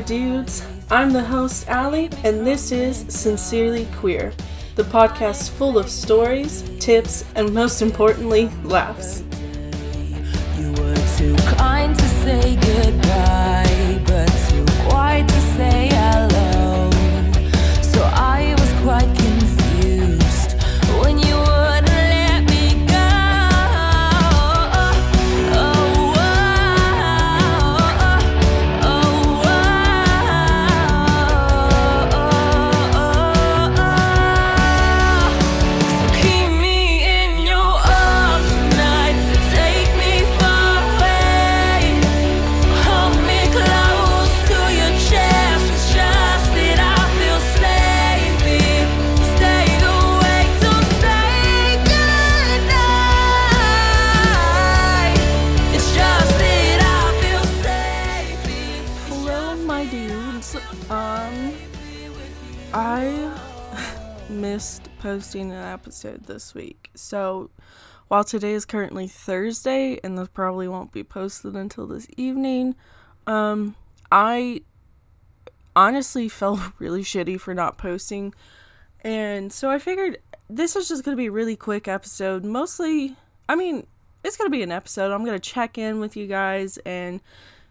Dudes. 0.00 0.66
I'm 0.90 1.12
the 1.12 1.22
host, 1.22 1.68
Allie, 1.68 2.10
and 2.24 2.46
this 2.46 2.72
is 2.72 3.04
Sincerely 3.08 3.86
Queer, 3.96 4.32
the 4.74 4.82
podcast 4.82 5.50
full 5.50 5.78
of 5.78 5.88
stories, 5.88 6.62
tips, 6.78 7.24
and 7.34 7.52
most 7.52 7.82
importantly, 7.82 8.50
laughs. 8.64 9.22
You 10.56 10.72
were 10.72 10.96
too 11.16 11.36
kind 11.56 11.96
to 11.96 12.08
say 12.22 12.56
goodbye, 12.56 14.02
but 14.06 14.28
too 14.48 14.64
quiet 14.88 15.28
to 15.28 15.40
say. 15.56 15.90
Episode 65.70 66.24
this 66.24 66.54
week. 66.54 66.90
So, 66.94 67.50
while 68.08 68.24
today 68.24 68.52
is 68.52 68.64
currently 68.64 69.06
Thursday 69.06 70.00
and 70.02 70.18
this 70.18 70.28
probably 70.28 70.68
won't 70.68 70.92
be 70.92 71.04
posted 71.04 71.54
until 71.54 71.86
this 71.86 72.08
evening, 72.16 72.74
um, 73.26 73.76
I 74.10 74.62
honestly 75.76 76.28
felt 76.28 76.60
really 76.78 77.02
shitty 77.02 77.40
for 77.40 77.54
not 77.54 77.78
posting. 77.78 78.34
And 79.02 79.52
so 79.52 79.70
I 79.70 79.78
figured 79.78 80.18
this 80.48 80.76
is 80.76 80.88
just 80.88 81.04
going 81.04 81.16
to 81.16 81.20
be 81.20 81.26
a 81.28 81.32
really 81.32 81.56
quick 81.56 81.88
episode. 81.88 82.44
Mostly, 82.44 83.16
I 83.48 83.54
mean, 83.54 83.86
it's 84.24 84.36
going 84.36 84.50
to 84.50 84.56
be 84.56 84.62
an 84.62 84.72
episode. 84.72 85.12
I'm 85.12 85.24
going 85.24 85.38
to 85.38 85.50
check 85.50 85.78
in 85.78 86.00
with 86.00 86.16
you 86.16 86.26
guys 86.26 86.78
and 86.78 87.20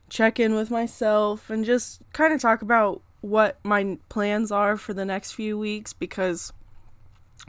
check 0.10 0.40
in 0.40 0.56
with 0.56 0.72
myself 0.72 1.50
and 1.50 1.66
just 1.66 2.02
kind 2.14 2.34
of 2.34 2.42
talk 2.42 2.62
about 2.62 3.02
what 3.22 3.60
my 3.64 3.98
plans 4.08 4.52
are 4.52 4.78
for 4.78 4.94
the 4.94 5.06
next 5.06 5.34
few 5.34 5.58
weeks 5.58 5.94
because 5.94 6.54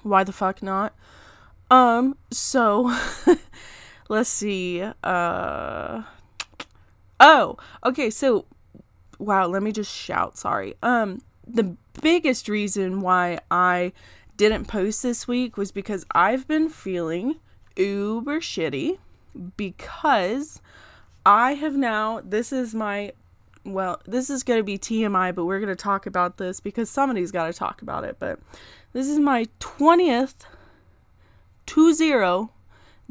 why 0.02 0.24
the 0.24 0.32
fuck 0.32 0.62
not? 0.62 0.94
Um, 1.70 2.16
so 2.30 2.96
let's 4.08 4.30
see. 4.30 4.82
Uh 5.02 6.02
Oh, 7.22 7.58
okay, 7.84 8.08
so 8.08 8.46
wow, 9.18 9.46
let 9.46 9.62
me 9.62 9.72
just 9.72 9.94
shout, 9.94 10.38
sorry. 10.38 10.74
Um 10.82 11.20
the 11.46 11.76
biggest 12.00 12.48
reason 12.48 13.00
why 13.00 13.40
I 13.50 13.92
didn't 14.36 14.66
post 14.66 15.02
this 15.02 15.28
week 15.28 15.56
was 15.56 15.70
because 15.72 16.06
I've 16.12 16.48
been 16.48 16.68
feeling 16.70 17.36
uber 17.76 18.40
shitty 18.40 18.98
because 19.56 20.60
I 21.26 21.54
have 21.54 21.76
now, 21.76 22.20
this 22.24 22.52
is 22.52 22.74
my, 22.74 23.12
well, 23.64 24.00
this 24.06 24.30
is 24.30 24.42
going 24.42 24.58
to 24.58 24.64
be 24.64 24.78
TMI, 24.78 25.34
but 25.34 25.44
we're 25.44 25.60
going 25.60 25.68
to 25.68 25.76
talk 25.76 26.06
about 26.06 26.38
this 26.38 26.60
because 26.60 26.88
somebody's 26.88 27.30
got 27.30 27.46
to 27.46 27.52
talk 27.52 27.82
about 27.82 28.04
it. 28.04 28.16
But 28.18 28.38
this 28.92 29.08
is 29.08 29.18
my 29.18 29.46
20th 29.60 30.46
2 31.66 32.50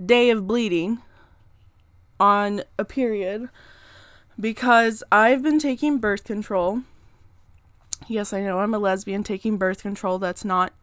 day 0.03 0.29
of 0.29 0.47
bleeding 0.47 0.99
on 2.19 2.63
a 2.77 2.85
period 2.85 3.49
because 4.39 5.03
I've 5.11 5.41
been 5.41 5.59
taking 5.59 5.97
birth 5.97 6.23
control. 6.23 6.81
Yes, 8.07 8.33
I 8.33 8.41
know 8.41 8.59
I'm 8.59 8.73
a 8.73 8.79
lesbian 8.79 9.23
taking 9.23 9.57
birth 9.57 9.81
control. 9.81 10.19
That's 10.19 10.45
not, 10.45 10.73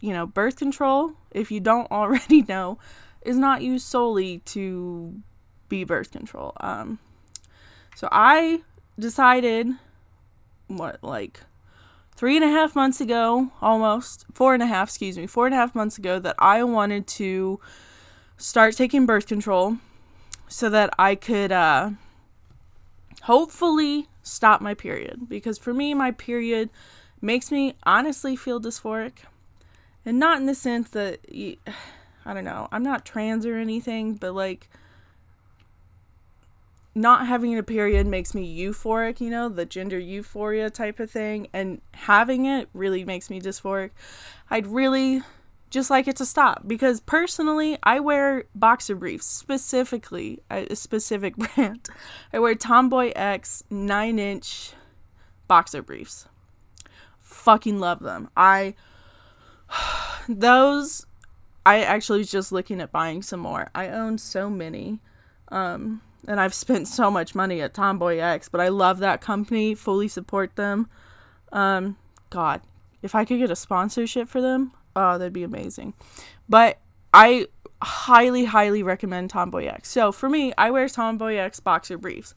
you 0.00 0.12
know, 0.12 0.26
birth 0.26 0.56
control, 0.56 1.12
if 1.30 1.50
you 1.50 1.60
don't 1.60 1.90
already 1.90 2.42
know, 2.42 2.78
is 3.22 3.36
not 3.36 3.62
used 3.62 3.86
solely 3.86 4.38
to 4.46 5.20
be 5.68 5.84
birth 5.84 6.12
control. 6.12 6.52
Um, 6.60 6.98
so 7.94 8.08
I 8.12 8.62
decided, 8.98 9.68
what, 10.68 11.02
like 11.02 11.40
three 12.16 12.36
and 12.36 12.44
a 12.44 12.48
half 12.48 12.74
months 12.74 13.00
ago, 13.00 13.50
almost 13.60 14.24
four 14.32 14.54
and 14.54 14.62
a 14.62 14.66
half, 14.66 14.88
excuse 14.88 15.16
me, 15.18 15.26
four 15.26 15.46
and 15.46 15.54
a 15.54 15.58
half 15.58 15.74
months 15.74 15.98
ago, 15.98 16.18
that 16.18 16.34
I 16.38 16.64
wanted 16.64 17.06
to 17.08 17.60
start 18.38 18.74
taking 18.76 19.06
birth 19.06 19.26
control 19.26 19.76
so 20.48 20.70
that 20.70 20.90
I 20.98 21.14
could 21.14 21.52
uh, 21.52 21.90
hopefully 23.22 24.08
stop 24.22 24.60
my 24.60 24.74
period. 24.74 25.28
Because 25.28 25.58
for 25.58 25.74
me, 25.74 25.94
my 25.94 26.10
period 26.10 26.70
makes 27.20 27.50
me 27.50 27.74
honestly 27.84 28.34
feel 28.34 28.60
dysphoric. 28.60 29.18
And 30.04 30.18
not 30.18 30.38
in 30.38 30.46
the 30.46 30.54
sense 30.54 30.90
that, 30.90 31.20
I 32.24 32.34
don't 32.34 32.44
know, 32.44 32.68
I'm 32.72 32.82
not 32.82 33.04
trans 33.04 33.44
or 33.44 33.56
anything, 33.56 34.14
but 34.14 34.34
like, 34.34 34.68
not 36.96 37.26
having 37.26 37.56
a 37.56 37.62
period 37.62 38.06
makes 38.06 38.34
me 38.34 38.58
euphoric, 38.58 39.20
you 39.20 39.28
know, 39.28 39.50
the 39.50 39.66
gender 39.66 39.98
euphoria 39.98 40.70
type 40.70 40.98
of 40.98 41.10
thing, 41.10 41.46
and 41.52 41.82
having 41.92 42.46
it 42.46 42.70
really 42.72 43.04
makes 43.04 43.28
me 43.28 43.38
dysphoric. 43.38 43.90
I'd 44.48 44.66
really 44.66 45.22
just 45.68 45.90
like 45.90 46.08
it 46.08 46.16
to 46.16 46.24
stop 46.24 46.66
because 46.66 47.00
personally, 47.00 47.76
I 47.82 48.00
wear 48.00 48.44
boxer 48.54 48.94
briefs, 48.94 49.26
specifically 49.26 50.40
a 50.50 50.74
specific 50.74 51.36
brand. 51.54 51.86
I 52.32 52.38
wear 52.38 52.54
Tomboy 52.54 53.12
X 53.14 53.62
9 53.68 54.18
inch 54.18 54.72
boxer 55.46 55.82
briefs. 55.82 56.26
Fucking 57.20 57.78
love 57.78 58.00
them. 58.00 58.30
I, 58.34 58.74
those, 60.30 61.04
I 61.66 61.82
actually 61.82 62.20
was 62.20 62.30
just 62.30 62.52
looking 62.52 62.80
at 62.80 62.90
buying 62.90 63.20
some 63.20 63.40
more. 63.40 63.68
I 63.74 63.88
own 63.88 64.16
so 64.16 64.48
many. 64.48 65.00
Um, 65.48 66.00
and 66.26 66.40
I've 66.40 66.54
spent 66.54 66.88
so 66.88 67.10
much 67.10 67.34
money 67.34 67.60
at 67.60 67.74
Tomboy 67.74 68.18
X, 68.18 68.48
but 68.48 68.60
I 68.60 68.68
love 68.68 68.98
that 68.98 69.20
company, 69.20 69.74
fully 69.74 70.08
support 70.08 70.56
them. 70.56 70.88
Um, 71.52 71.96
God, 72.30 72.60
if 73.02 73.14
I 73.14 73.24
could 73.24 73.38
get 73.38 73.50
a 73.50 73.56
sponsorship 73.56 74.28
for 74.28 74.40
them, 74.40 74.72
oh, 74.94 75.18
that'd 75.18 75.32
be 75.32 75.44
amazing. 75.44 75.94
But 76.48 76.78
I 77.14 77.46
highly, 77.82 78.46
highly 78.46 78.82
recommend 78.82 79.30
Tomboy 79.30 79.66
X. 79.66 79.90
So 79.90 80.12
for 80.12 80.28
me, 80.28 80.52
I 80.58 80.70
wear 80.70 80.88
Tomboy 80.88 81.36
X 81.36 81.60
boxer 81.60 81.98
briefs 81.98 82.34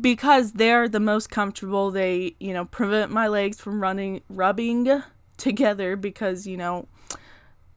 because 0.00 0.52
they're 0.52 0.88
the 0.88 1.00
most 1.00 1.30
comfortable. 1.30 1.90
They, 1.90 2.34
you 2.40 2.52
know, 2.52 2.64
prevent 2.64 3.10
my 3.10 3.28
legs 3.28 3.60
from 3.60 3.82
running, 3.82 4.22
rubbing 4.28 5.02
together 5.36 5.96
because, 5.96 6.46
you 6.46 6.56
know, 6.56 6.88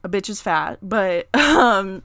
a 0.02 0.08
bitch 0.08 0.28
is 0.28 0.40
fat. 0.40 0.78
But, 0.82 1.28
um, 1.34 2.02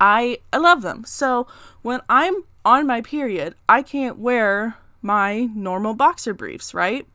I 0.00 0.38
I 0.52 0.58
love 0.58 0.82
them. 0.82 1.04
So 1.04 1.46
when 1.82 2.00
I'm 2.08 2.44
on 2.64 2.86
my 2.86 3.00
period, 3.00 3.54
I 3.68 3.82
can't 3.82 4.18
wear 4.18 4.76
my 5.02 5.48
normal 5.54 5.94
boxer 5.94 6.34
briefs, 6.34 6.74
right? 6.74 7.06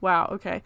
Wow, 0.00 0.28
okay. 0.32 0.62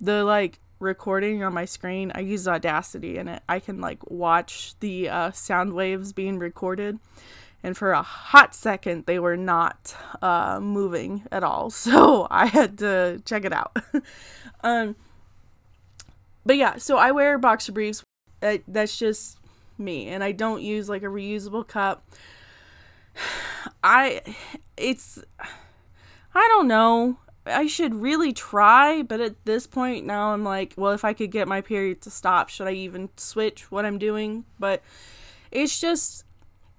The 0.00 0.24
like 0.24 0.58
recording 0.78 1.42
on 1.42 1.54
my 1.54 1.64
screen, 1.64 2.12
I 2.14 2.20
use 2.20 2.46
Audacity 2.46 3.18
in 3.18 3.28
it. 3.28 3.42
I 3.48 3.58
can 3.58 3.80
like 3.80 4.10
watch 4.10 4.74
the 4.80 5.08
uh, 5.08 5.30
sound 5.32 5.72
waves 5.72 6.12
being 6.12 6.38
recorded. 6.38 6.98
And 7.62 7.76
for 7.76 7.92
a 7.92 8.02
hot 8.02 8.54
second, 8.54 9.06
they 9.06 9.18
were 9.18 9.38
not 9.38 9.96
uh, 10.20 10.60
moving 10.60 11.24
at 11.32 11.42
all. 11.42 11.70
So 11.84 12.26
I 12.30 12.46
had 12.46 12.78
to 12.78 13.22
check 13.24 13.44
it 13.44 13.52
out. 13.52 13.76
um, 14.62 14.96
but 16.44 16.56
yeah, 16.56 16.76
so 16.76 16.98
I 16.98 17.10
wear 17.10 17.38
boxer 17.38 17.72
briefs. 17.72 18.02
Uh, 18.42 18.58
that's 18.68 18.98
just 18.98 19.38
me 19.78 20.08
and 20.08 20.22
I 20.22 20.32
don't 20.32 20.62
use 20.62 20.88
like 20.88 21.02
a 21.02 21.06
reusable 21.06 21.66
cup. 21.66 22.06
I 23.84 24.22
it's 24.76 25.22
I 26.34 26.48
don't 26.48 26.68
know. 26.68 27.18
I 27.46 27.66
should 27.66 27.94
really 27.94 28.32
try, 28.32 29.02
but 29.02 29.20
at 29.20 29.44
this 29.44 29.66
point 29.66 30.06
now 30.06 30.32
I'm 30.32 30.44
like, 30.44 30.74
well, 30.76 30.92
if 30.92 31.04
I 31.04 31.12
could 31.12 31.30
get 31.30 31.46
my 31.46 31.60
period 31.60 32.00
to 32.02 32.10
stop, 32.10 32.48
should 32.48 32.66
I 32.66 32.72
even 32.72 33.10
switch 33.16 33.70
what 33.70 33.84
I'm 33.84 33.98
doing? 33.98 34.44
But 34.58 34.82
it's 35.50 35.78
just 35.78 36.24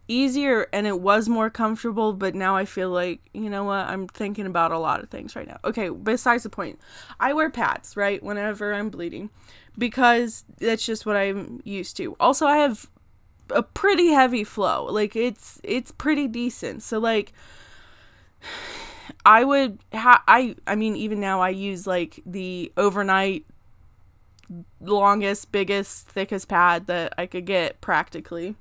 easier 0.07 0.67
and 0.71 0.85
it 0.85 0.99
was 0.99 1.27
more 1.27 1.49
comfortable, 1.49 2.13
but 2.13 2.35
now 2.35 2.55
I 2.55 2.65
feel 2.65 2.89
like, 2.89 3.21
you 3.33 3.49
know 3.49 3.63
what, 3.63 3.87
I'm 3.87 4.07
thinking 4.07 4.45
about 4.45 4.71
a 4.71 4.77
lot 4.77 5.01
of 5.01 5.09
things 5.09 5.35
right 5.35 5.47
now. 5.47 5.57
Okay, 5.63 5.89
besides 5.89 6.43
the 6.43 6.49
point, 6.49 6.79
I 7.19 7.33
wear 7.33 7.49
pads, 7.49 7.97
right, 7.97 8.21
whenever 8.21 8.73
I'm 8.73 8.89
bleeding 8.89 9.29
because 9.77 10.43
that's 10.59 10.85
just 10.85 11.05
what 11.05 11.15
I'm 11.15 11.61
used 11.63 11.97
to. 11.97 12.15
Also, 12.19 12.45
I 12.45 12.57
have 12.57 12.89
a 13.49 13.63
pretty 13.63 14.09
heavy 14.09 14.43
flow. 14.43 14.85
Like 14.85 15.15
it's 15.15 15.59
it's 15.63 15.91
pretty 15.91 16.27
decent. 16.27 16.83
So 16.83 16.99
like 16.99 17.33
I 19.25 19.43
would 19.43 19.79
ha- 19.93 20.23
I 20.27 20.55
I 20.65 20.75
mean 20.75 20.95
even 20.95 21.19
now 21.19 21.41
I 21.41 21.49
use 21.49 21.85
like 21.85 22.21
the 22.25 22.71
overnight 22.77 23.45
longest, 24.79 25.51
biggest, 25.51 26.07
thickest 26.07 26.47
pad 26.47 26.87
that 26.87 27.13
I 27.17 27.25
could 27.25 27.45
get 27.45 27.81
practically. 27.81 28.55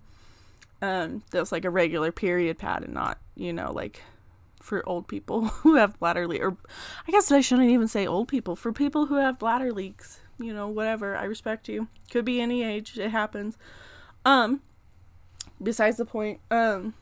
Um 0.83 1.23
that 1.31 1.41
was 1.41 1.53
like 1.53 1.65
a 1.65 1.71
regular 1.71 2.13
period 2.13 2.59
pad 2.59 2.83
and 2.83 2.95
not, 2.95 3.19
you 3.37 3.53
know, 3.53 3.73
like 3.73 4.03
for 4.61 4.87
old 4.89 5.09
people 5.09 5.45
who 5.63 5.77
have 5.77 5.99
bladder 5.99 6.27
leak 6.27 6.43
or 6.43 6.57
I 7.07 7.11
guess 7.11 7.31
I 7.31 7.41
shouldn't 7.41 7.71
even 7.71 7.89
say 7.89 8.07
old 8.07 8.29
people, 8.29 8.57
for 8.57 8.73
people 8.73 9.07
who 9.07 9.17
have 9.17 9.39
bladder 9.39 9.73
leaks, 9.73 10.21
you 10.39 10.53
know, 10.53 10.69
whatever. 10.69 11.17
I 11.17 11.25
respect 11.25 11.69
you. 11.69 11.89
Could 12.11 12.25
be 12.25 12.41
any 12.41 12.63
age, 12.63 12.99
it 12.99 13.11
happens. 13.11 13.57
Um 14.25 14.61
besides 15.63 15.97
the 15.97 16.05
point. 16.05 16.41
Um 16.51 16.95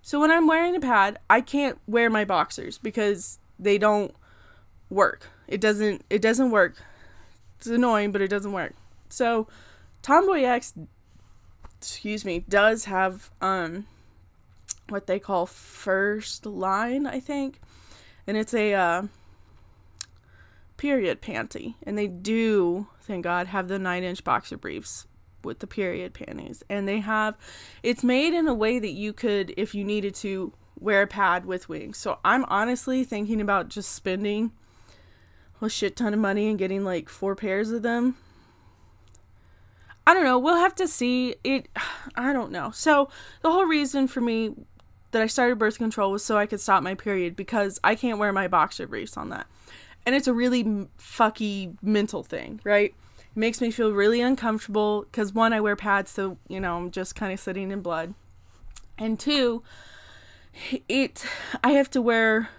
so 0.00 0.20
when 0.20 0.30
I'm 0.30 0.48
wearing 0.48 0.74
a 0.74 0.80
pad, 0.80 1.18
I 1.30 1.40
can't 1.40 1.78
wear 1.86 2.10
my 2.10 2.24
boxers 2.24 2.76
because 2.78 3.38
they 3.58 3.78
don't 3.78 4.14
work. 4.90 5.28
It 5.46 5.60
doesn't 5.60 6.04
it 6.10 6.22
doesn't 6.22 6.50
work. 6.50 6.76
It's 7.58 7.66
annoying, 7.66 8.12
but 8.12 8.20
it 8.20 8.28
doesn't 8.28 8.52
work. 8.52 8.74
So 9.08 9.46
Tomboy 10.02 10.42
X 10.42 10.74
excuse 11.78 12.24
me, 12.24 12.44
does 12.48 12.86
have 12.86 13.30
um 13.40 13.86
what 14.88 15.06
they 15.06 15.18
call 15.18 15.46
first 15.46 16.46
line, 16.46 17.06
I 17.06 17.20
think. 17.20 17.60
And 18.26 18.36
it's 18.36 18.54
a 18.54 18.74
uh 18.74 19.02
period 20.82 21.22
panty. 21.22 21.76
And 21.84 21.96
they 21.96 22.08
do, 22.08 22.88
thank 23.02 23.22
God, 23.22 23.46
have 23.46 23.68
the 23.68 23.78
nine 23.78 24.02
inch 24.02 24.24
boxer 24.24 24.56
briefs 24.56 25.06
with 25.44 25.60
the 25.60 25.66
period 25.68 26.12
panties. 26.12 26.64
And 26.68 26.88
they 26.88 26.98
have 26.98 27.38
it's 27.84 28.02
made 28.02 28.34
in 28.34 28.48
a 28.48 28.54
way 28.54 28.80
that 28.80 28.90
you 28.90 29.12
could, 29.12 29.54
if 29.56 29.76
you 29.76 29.84
needed 29.84 30.12
to, 30.16 30.52
wear 30.76 31.02
a 31.02 31.06
pad 31.06 31.46
with 31.46 31.68
wings. 31.68 31.98
So 31.98 32.18
I'm 32.24 32.44
honestly 32.46 33.04
thinking 33.04 33.40
about 33.40 33.68
just 33.68 33.92
spending 33.92 34.50
a 35.60 35.68
shit 35.68 35.94
ton 35.94 36.14
of 36.14 36.18
money 36.18 36.48
and 36.48 36.58
getting 36.58 36.82
like 36.82 37.08
four 37.08 37.36
pairs 37.36 37.70
of 37.70 37.82
them. 37.82 38.16
I 40.04 40.14
don't 40.14 40.24
know. 40.24 40.36
We'll 40.36 40.56
have 40.56 40.74
to 40.74 40.88
see. 40.88 41.36
It 41.44 41.68
I 42.16 42.32
don't 42.32 42.50
know. 42.50 42.72
So 42.72 43.08
the 43.42 43.52
whole 43.52 43.66
reason 43.66 44.08
for 44.08 44.20
me 44.20 44.56
that 45.12 45.22
I 45.22 45.28
started 45.28 45.60
birth 45.60 45.78
control 45.78 46.10
was 46.10 46.24
so 46.24 46.36
I 46.36 46.46
could 46.46 46.60
stop 46.60 46.82
my 46.82 46.96
period 46.96 47.36
because 47.36 47.78
I 47.84 47.94
can't 47.94 48.18
wear 48.18 48.32
my 48.32 48.48
boxer 48.48 48.88
briefs 48.88 49.16
on 49.16 49.28
that. 49.28 49.46
And 50.04 50.14
it's 50.14 50.26
a 50.26 50.34
really 50.34 50.64
fucky 50.98 51.76
mental 51.80 52.22
thing, 52.22 52.60
right? 52.64 52.94
It 53.18 53.36
makes 53.36 53.60
me 53.60 53.70
feel 53.70 53.92
really 53.92 54.20
uncomfortable 54.20 55.02
because 55.02 55.32
one, 55.32 55.52
I 55.52 55.60
wear 55.60 55.76
pads, 55.76 56.10
so 56.10 56.38
you 56.48 56.60
know 56.60 56.76
I'm 56.76 56.90
just 56.90 57.14
kind 57.14 57.32
of 57.32 57.40
sitting 57.40 57.70
in 57.70 57.80
blood, 57.80 58.14
and 58.98 59.18
two, 59.18 59.62
it 60.88 61.24
I 61.62 61.70
have 61.70 61.88
to 61.90 62.02
wear 62.02 62.50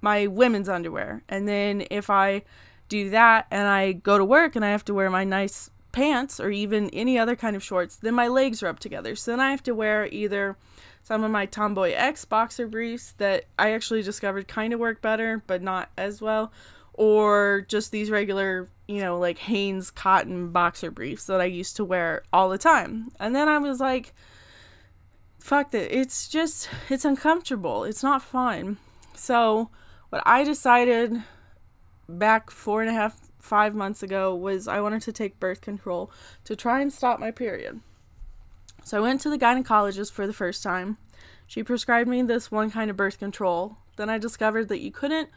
my 0.00 0.26
women's 0.26 0.68
underwear, 0.68 1.22
and 1.28 1.48
then 1.48 1.84
if 1.90 2.10
I 2.10 2.42
do 2.88 3.08
that 3.10 3.46
and 3.50 3.66
I 3.66 3.92
go 3.92 4.18
to 4.18 4.24
work 4.24 4.56
and 4.56 4.64
I 4.64 4.70
have 4.70 4.84
to 4.86 4.94
wear 4.94 5.08
my 5.08 5.24
nice 5.24 5.70
pants 5.92 6.38
or 6.38 6.50
even 6.50 6.90
any 6.90 7.18
other 7.18 7.36
kind 7.36 7.56
of 7.56 7.62
shorts, 7.62 7.96
then 7.96 8.14
my 8.14 8.28
legs 8.28 8.62
rub 8.62 8.78
together. 8.80 9.16
So 9.16 9.30
then 9.30 9.40
I 9.40 9.50
have 9.50 9.62
to 9.64 9.74
wear 9.74 10.06
either 10.10 10.56
some 11.02 11.24
of 11.24 11.30
my 11.30 11.46
Tomboy 11.46 11.92
X 11.92 12.24
boxer 12.24 12.66
briefs 12.66 13.14
that 13.18 13.44
I 13.58 13.72
actually 13.72 14.02
discovered 14.02 14.48
kind 14.48 14.72
of 14.72 14.80
work 14.80 15.00
better, 15.00 15.42
but 15.46 15.62
not 15.62 15.90
as 15.96 16.20
well, 16.20 16.52
or 17.00 17.64
just 17.66 17.92
these 17.92 18.10
regular, 18.10 18.68
you 18.86 19.00
know, 19.00 19.18
like 19.18 19.38
Hanes 19.38 19.90
cotton 19.90 20.50
boxer 20.50 20.90
briefs 20.90 21.24
that 21.24 21.40
I 21.40 21.46
used 21.46 21.76
to 21.76 21.84
wear 21.84 22.24
all 22.30 22.50
the 22.50 22.58
time. 22.58 23.10
And 23.18 23.34
then 23.34 23.48
I 23.48 23.56
was 23.56 23.80
like, 23.80 24.12
fuck 25.38 25.72
it. 25.72 25.90
It's 25.90 26.28
just, 26.28 26.68
it's 26.90 27.06
uncomfortable. 27.06 27.84
It's 27.84 28.02
not 28.02 28.20
fun. 28.20 28.76
So, 29.14 29.70
what 30.10 30.22
I 30.26 30.44
decided 30.44 31.22
back 32.06 32.50
four 32.50 32.82
and 32.82 32.90
a 32.90 32.92
half, 32.92 33.18
five 33.38 33.74
months 33.74 34.02
ago 34.02 34.34
was 34.34 34.68
I 34.68 34.80
wanted 34.80 35.00
to 35.02 35.12
take 35.12 35.40
birth 35.40 35.62
control 35.62 36.12
to 36.44 36.54
try 36.54 36.82
and 36.82 36.92
stop 36.92 37.18
my 37.18 37.30
period. 37.30 37.80
So 38.84 38.98
I 38.98 39.00
went 39.00 39.22
to 39.22 39.30
the 39.30 39.38
gynecologist 39.38 40.12
for 40.12 40.26
the 40.26 40.34
first 40.34 40.62
time. 40.62 40.98
She 41.46 41.62
prescribed 41.62 42.10
me 42.10 42.20
this 42.20 42.50
one 42.50 42.70
kind 42.70 42.90
of 42.90 42.98
birth 42.98 43.18
control. 43.18 43.78
Then 43.96 44.10
I 44.10 44.18
discovered 44.18 44.68
that 44.68 44.80
you 44.80 44.90
couldn't 44.90 45.30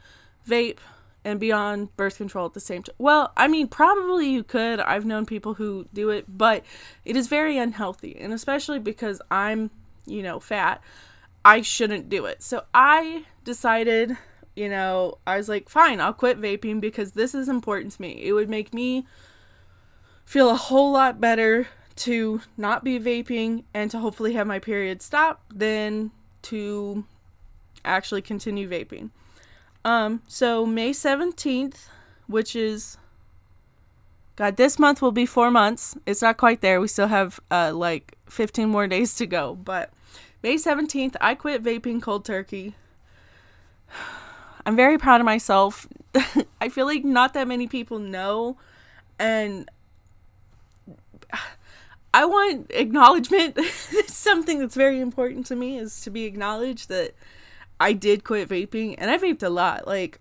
vape 0.46 0.80
and 1.24 1.40
be 1.40 1.50
on 1.50 1.88
birth 1.96 2.18
control 2.18 2.46
at 2.46 2.52
the 2.52 2.60
same 2.60 2.82
time. 2.82 2.94
Well, 2.98 3.32
I 3.36 3.48
mean, 3.48 3.68
probably 3.68 4.28
you 4.28 4.44
could. 4.44 4.78
I've 4.80 5.06
known 5.06 5.24
people 5.24 5.54
who 5.54 5.86
do 5.94 6.10
it, 6.10 6.26
but 6.28 6.64
it 7.04 7.16
is 7.16 7.28
very 7.28 7.56
unhealthy. 7.56 8.16
And 8.20 8.32
especially 8.32 8.78
because 8.78 9.22
I'm, 9.30 9.70
you 10.06 10.22
know, 10.22 10.38
fat, 10.38 10.82
I 11.44 11.62
shouldn't 11.62 12.08
do 12.08 12.26
it. 12.26 12.42
So 12.42 12.64
I 12.74 13.24
decided, 13.44 14.16
you 14.54 14.68
know, 14.68 15.18
I 15.26 15.36
was 15.36 15.48
like, 15.48 15.68
fine, 15.68 16.00
I'll 16.00 16.12
quit 16.12 16.40
vaping 16.40 16.80
because 16.80 17.12
this 17.12 17.34
is 17.34 17.48
important 17.48 17.92
to 17.92 18.02
me. 18.02 18.22
It 18.22 18.32
would 18.32 18.50
make 18.50 18.74
me 18.74 19.06
feel 20.26 20.50
a 20.50 20.56
whole 20.56 20.92
lot 20.92 21.20
better 21.20 21.68
to 21.96 22.40
not 22.56 22.84
be 22.84 22.98
vaping 22.98 23.64
and 23.72 23.90
to 23.90 23.98
hopefully 23.98 24.34
have 24.34 24.46
my 24.46 24.58
period 24.58 25.00
stop 25.00 25.42
than 25.52 26.10
to 26.42 27.04
actually 27.84 28.22
continue 28.22 28.68
vaping. 28.68 29.10
Um, 29.84 30.22
so 30.26 30.64
May 30.64 30.90
17th, 30.90 31.88
which 32.26 32.56
is 32.56 32.96
God, 34.36 34.56
this 34.56 34.78
month 34.78 35.00
will 35.00 35.12
be 35.12 35.26
four 35.26 35.50
months. 35.50 35.96
It's 36.06 36.22
not 36.22 36.38
quite 36.38 36.60
there. 36.60 36.80
We 36.80 36.88
still 36.88 37.08
have 37.08 37.38
uh 37.50 37.72
like 37.74 38.16
15 38.28 38.68
more 38.68 38.86
days 38.88 39.14
to 39.16 39.26
go. 39.26 39.54
But 39.54 39.92
May 40.42 40.56
17th, 40.56 41.16
I 41.20 41.34
quit 41.34 41.62
vaping 41.62 42.02
cold 42.02 42.24
turkey. 42.24 42.74
I'm 44.66 44.76
very 44.76 44.96
proud 44.96 45.20
of 45.20 45.26
myself. 45.26 45.86
I 46.60 46.68
feel 46.70 46.86
like 46.86 47.04
not 47.04 47.34
that 47.34 47.46
many 47.46 47.66
people 47.66 47.98
know 47.98 48.56
and 49.18 49.70
I 52.14 52.24
want 52.24 52.70
acknowledgement. 52.70 53.58
Something 54.06 54.58
that's 54.58 54.76
very 54.76 55.00
important 55.00 55.46
to 55.46 55.56
me 55.56 55.78
is 55.78 56.00
to 56.02 56.10
be 56.10 56.24
acknowledged 56.24 56.88
that 56.88 57.14
I 57.80 57.92
did 57.92 58.24
quit 58.24 58.48
vaping 58.48 58.94
and 58.98 59.10
I 59.10 59.18
vaped 59.18 59.42
a 59.42 59.48
lot. 59.48 59.86
Like, 59.86 60.20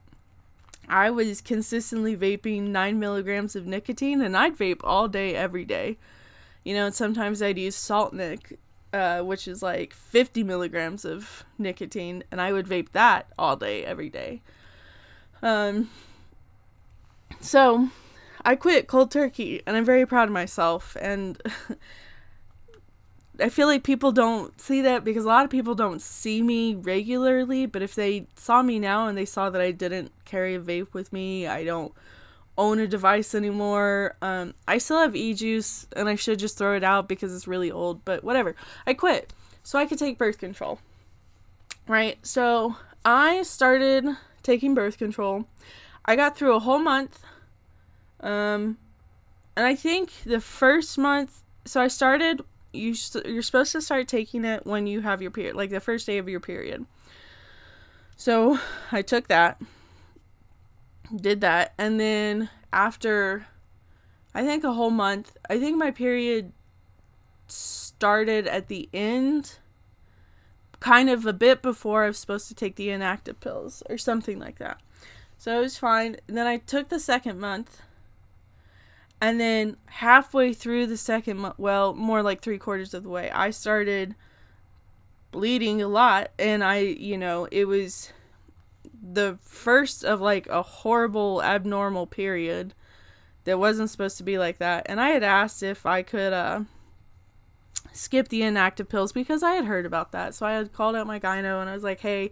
I 0.87 1.09
was 1.09 1.41
consistently 1.41 2.15
vaping 2.15 2.69
nine 2.69 2.99
milligrams 2.99 3.55
of 3.55 3.65
nicotine 3.65 4.21
and 4.21 4.35
I'd 4.35 4.57
vape 4.57 4.81
all 4.83 5.07
day, 5.07 5.35
every 5.35 5.65
day. 5.65 5.97
You 6.63 6.73
know, 6.73 6.85
and 6.87 6.95
sometimes 6.95 7.41
I'd 7.41 7.57
use 7.57 7.75
salt 7.75 8.13
nic, 8.13 8.59
uh, 8.91 9.21
which 9.21 9.47
is 9.47 9.61
like 9.61 9.93
50 9.93 10.43
milligrams 10.43 11.03
of 11.03 11.43
nicotine, 11.57 12.23
and 12.31 12.39
I 12.39 12.53
would 12.53 12.67
vape 12.67 12.91
that 12.91 13.27
all 13.37 13.55
day, 13.55 13.83
every 13.83 14.09
day. 14.09 14.41
Um, 15.41 15.89
so 17.41 17.89
I 18.45 18.55
quit 18.55 18.87
cold 18.87 19.11
turkey 19.11 19.61
and 19.65 19.75
I'm 19.75 19.85
very 19.85 20.05
proud 20.05 20.29
of 20.29 20.33
myself. 20.33 20.95
And 21.01 21.41
I 23.39 23.49
feel 23.49 23.67
like 23.67 23.83
people 23.83 24.11
don't 24.11 24.59
see 24.61 24.81
that 24.81 25.03
because 25.03 25.25
a 25.25 25.27
lot 25.27 25.43
of 25.43 25.51
people 25.51 25.75
don't 25.75 26.01
see 26.01 26.41
me 26.41 26.75
regularly. 26.75 27.65
But 27.65 27.81
if 27.81 27.95
they 27.95 28.27
saw 28.35 28.61
me 28.61 28.79
now 28.79 29.07
and 29.07 29.17
they 29.17 29.25
saw 29.25 29.49
that 29.49 29.61
I 29.61 29.71
didn't 29.71 30.11
carry 30.25 30.55
a 30.55 30.59
vape 30.59 30.93
with 30.93 31.11
me, 31.11 31.47
I 31.47 31.63
don't 31.63 31.93
own 32.57 32.79
a 32.79 32.87
device 32.87 33.33
anymore. 33.33 34.15
Um, 34.21 34.53
I 34.67 34.77
still 34.77 34.99
have 34.99 35.15
e 35.15 35.33
juice 35.33 35.87
and 35.95 36.07
I 36.07 36.15
should 36.15 36.39
just 36.39 36.57
throw 36.57 36.75
it 36.75 36.83
out 36.83 37.07
because 37.07 37.33
it's 37.35 37.47
really 37.47 37.71
old. 37.71 38.05
But 38.05 38.23
whatever. 38.23 38.55
I 38.85 38.93
quit 38.93 39.33
so 39.63 39.79
I 39.79 39.85
could 39.85 39.99
take 39.99 40.17
birth 40.17 40.37
control. 40.37 40.79
Right? 41.87 42.17
So 42.25 42.77
I 43.03 43.43
started 43.43 44.05
taking 44.43 44.73
birth 44.73 44.97
control. 44.97 45.45
I 46.05 46.15
got 46.15 46.37
through 46.37 46.55
a 46.55 46.59
whole 46.59 46.79
month 46.79 47.23
um, 48.23 48.77
and 49.55 49.65
I 49.65 49.75
think 49.75 50.11
the 50.25 50.39
first 50.39 50.97
month, 50.97 51.41
so 51.65 51.81
I 51.81 51.87
started. 51.89 52.41
You 52.73 52.95
you're 53.25 53.43
supposed 53.43 53.71
to 53.73 53.81
start 53.81 54.07
taking 54.07 54.43
it 54.43 54.65
when 54.65 54.87
you 54.87 55.01
have 55.01 55.21
your 55.21 55.31
period, 55.31 55.55
like 55.55 55.69
the 55.69 55.79
first 55.79 56.07
day 56.07 56.17
of 56.17 56.27
your 56.27 56.39
period. 56.39 56.85
So 58.15 58.59
I 58.91 59.01
took 59.01 59.27
that, 59.27 59.61
did 61.15 61.41
that, 61.41 61.73
and 61.77 61.99
then 61.99 62.49
after, 62.71 63.47
I 64.33 64.43
think 64.43 64.63
a 64.63 64.73
whole 64.73 64.89
month. 64.89 65.37
I 65.49 65.59
think 65.59 65.77
my 65.77 65.91
period 65.91 66.51
started 67.47 68.47
at 68.47 68.67
the 68.67 68.89
end, 68.93 69.59
kind 70.79 71.09
of 71.09 71.25
a 71.25 71.33
bit 71.33 71.61
before 71.61 72.03
I 72.03 72.07
was 72.07 72.17
supposed 72.17 72.47
to 72.47 72.55
take 72.55 72.75
the 72.75 72.89
inactive 72.89 73.39
pills 73.39 73.83
or 73.89 73.97
something 73.97 74.39
like 74.39 74.57
that. 74.59 74.81
So 75.37 75.57
it 75.57 75.61
was 75.61 75.77
fine. 75.77 76.17
And 76.27 76.37
then 76.37 76.47
I 76.47 76.57
took 76.57 76.89
the 76.89 76.99
second 76.99 77.39
month 77.39 77.81
and 79.23 79.39
then 79.39 79.77
halfway 79.85 80.51
through 80.51 80.85
the 80.85 80.97
second 80.97 81.37
month, 81.37 81.55
well, 81.57 81.93
more 81.93 82.21
like 82.21 82.41
three 82.41 82.57
quarters 82.57 82.93
of 82.93 83.03
the 83.03 83.09
way, 83.09 83.31
I 83.31 83.51
started 83.51 84.15
bleeding 85.31 85.81
a 85.81 85.87
lot. 85.87 86.31
And 86.37 86.61
I, 86.61 86.79
you 86.79 87.17
know, 87.17 87.47
it 87.49 87.63
was 87.63 88.11
the 89.01 89.37
first 89.41 90.03
of 90.03 90.19
like 90.19 90.47
a 90.47 90.61
horrible, 90.61 91.41
abnormal 91.41 92.05
period 92.05 92.73
that 93.45 93.57
wasn't 93.57 93.89
supposed 93.89 94.17
to 94.17 94.23
be 94.23 94.37
like 94.37 94.57
that. 94.57 94.87
And 94.89 94.99
I 94.99 95.11
had 95.11 95.23
asked 95.23 95.63
if 95.63 95.85
I 95.85 96.01
could, 96.01 96.33
uh, 96.33 96.63
skip 97.93 98.27
the 98.27 98.43
inactive 98.43 98.89
pills 98.89 99.13
because 99.13 99.41
I 99.41 99.53
had 99.53 99.63
heard 99.63 99.85
about 99.85 100.11
that. 100.11 100.35
So 100.35 100.45
I 100.45 100.51
had 100.51 100.73
called 100.73 100.97
out 100.97 101.07
my 101.07 101.21
gyno 101.21 101.61
and 101.61 101.69
I 101.69 101.73
was 101.73 101.83
like, 101.83 102.01
hey, 102.01 102.31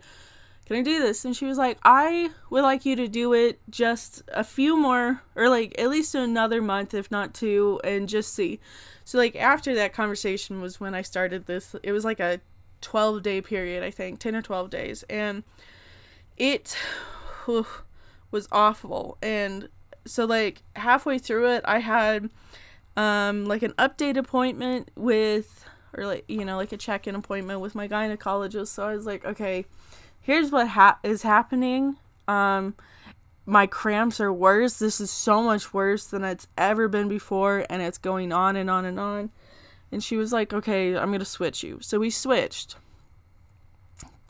can 0.71 0.79
I 0.79 0.83
do 0.83 0.99
this? 0.99 1.25
And 1.25 1.35
she 1.35 1.43
was 1.43 1.57
like, 1.57 1.77
I 1.83 2.31
would 2.49 2.63
like 2.63 2.85
you 2.85 2.95
to 2.95 3.09
do 3.09 3.33
it 3.33 3.59
just 3.69 4.23
a 4.33 4.41
few 4.41 4.77
more, 4.77 5.21
or 5.35 5.49
like 5.49 5.75
at 5.77 5.89
least 5.89 6.15
another 6.15 6.61
month, 6.61 6.93
if 6.93 7.11
not 7.11 7.33
two, 7.33 7.81
and 7.83 8.07
just 8.07 8.33
see. 8.33 8.61
So, 9.03 9.17
like, 9.17 9.35
after 9.35 9.75
that 9.75 9.91
conversation 9.91 10.61
was 10.61 10.79
when 10.79 10.95
I 10.95 11.01
started 11.01 11.45
this. 11.45 11.75
It 11.83 11.91
was 11.91 12.05
like 12.05 12.21
a 12.21 12.39
12 12.79 13.21
day 13.21 13.41
period, 13.41 13.83
I 13.83 13.91
think, 13.91 14.19
10 14.19 14.33
or 14.33 14.41
12 14.41 14.69
days. 14.69 15.03
And 15.09 15.43
it 16.37 16.77
was 17.47 18.47
awful. 18.49 19.17
And 19.21 19.67
so, 20.05 20.23
like, 20.23 20.63
halfway 20.77 21.19
through 21.19 21.51
it, 21.51 21.65
I 21.65 21.79
had 21.79 22.29
um, 22.95 23.43
like 23.43 23.63
an 23.63 23.73
update 23.73 24.15
appointment 24.15 24.89
with, 24.95 25.65
or 25.91 26.05
like, 26.05 26.23
you 26.29 26.45
know, 26.45 26.55
like 26.55 26.71
a 26.71 26.77
check 26.77 27.07
in 27.07 27.15
appointment 27.15 27.59
with 27.59 27.75
my 27.75 27.89
gynecologist. 27.89 28.69
So 28.69 28.87
I 28.87 28.95
was 28.95 29.05
like, 29.05 29.25
okay 29.25 29.65
here's 30.21 30.51
what 30.51 30.69
ha- 30.69 30.99
is 31.03 31.23
happening. 31.23 31.97
Um, 32.27 32.75
my 33.45 33.67
cramps 33.67 34.21
are 34.21 34.31
worse. 34.31 34.79
This 34.79 35.01
is 35.01 35.11
so 35.11 35.41
much 35.41 35.73
worse 35.73 36.05
than 36.05 36.23
it's 36.23 36.47
ever 36.57 36.87
been 36.87 37.09
before, 37.09 37.65
and 37.69 37.81
it's 37.81 37.97
going 37.97 38.31
on 38.31 38.55
and 38.55 38.69
on 38.69 38.85
and 38.85 38.99
on. 38.99 39.31
And 39.91 40.03
she 40.03 40.15
was 40.15 40.31
like, 40.31 40.53
okay, 40.53 40.95
I'm 40.95 41.09
going 41.09 41.19
to 41.19 41.25
switch 41.25 41.63
you. 41.63 41.79
So 41.81 41.99
we 41.99 42.09
switched. 42.09 42.77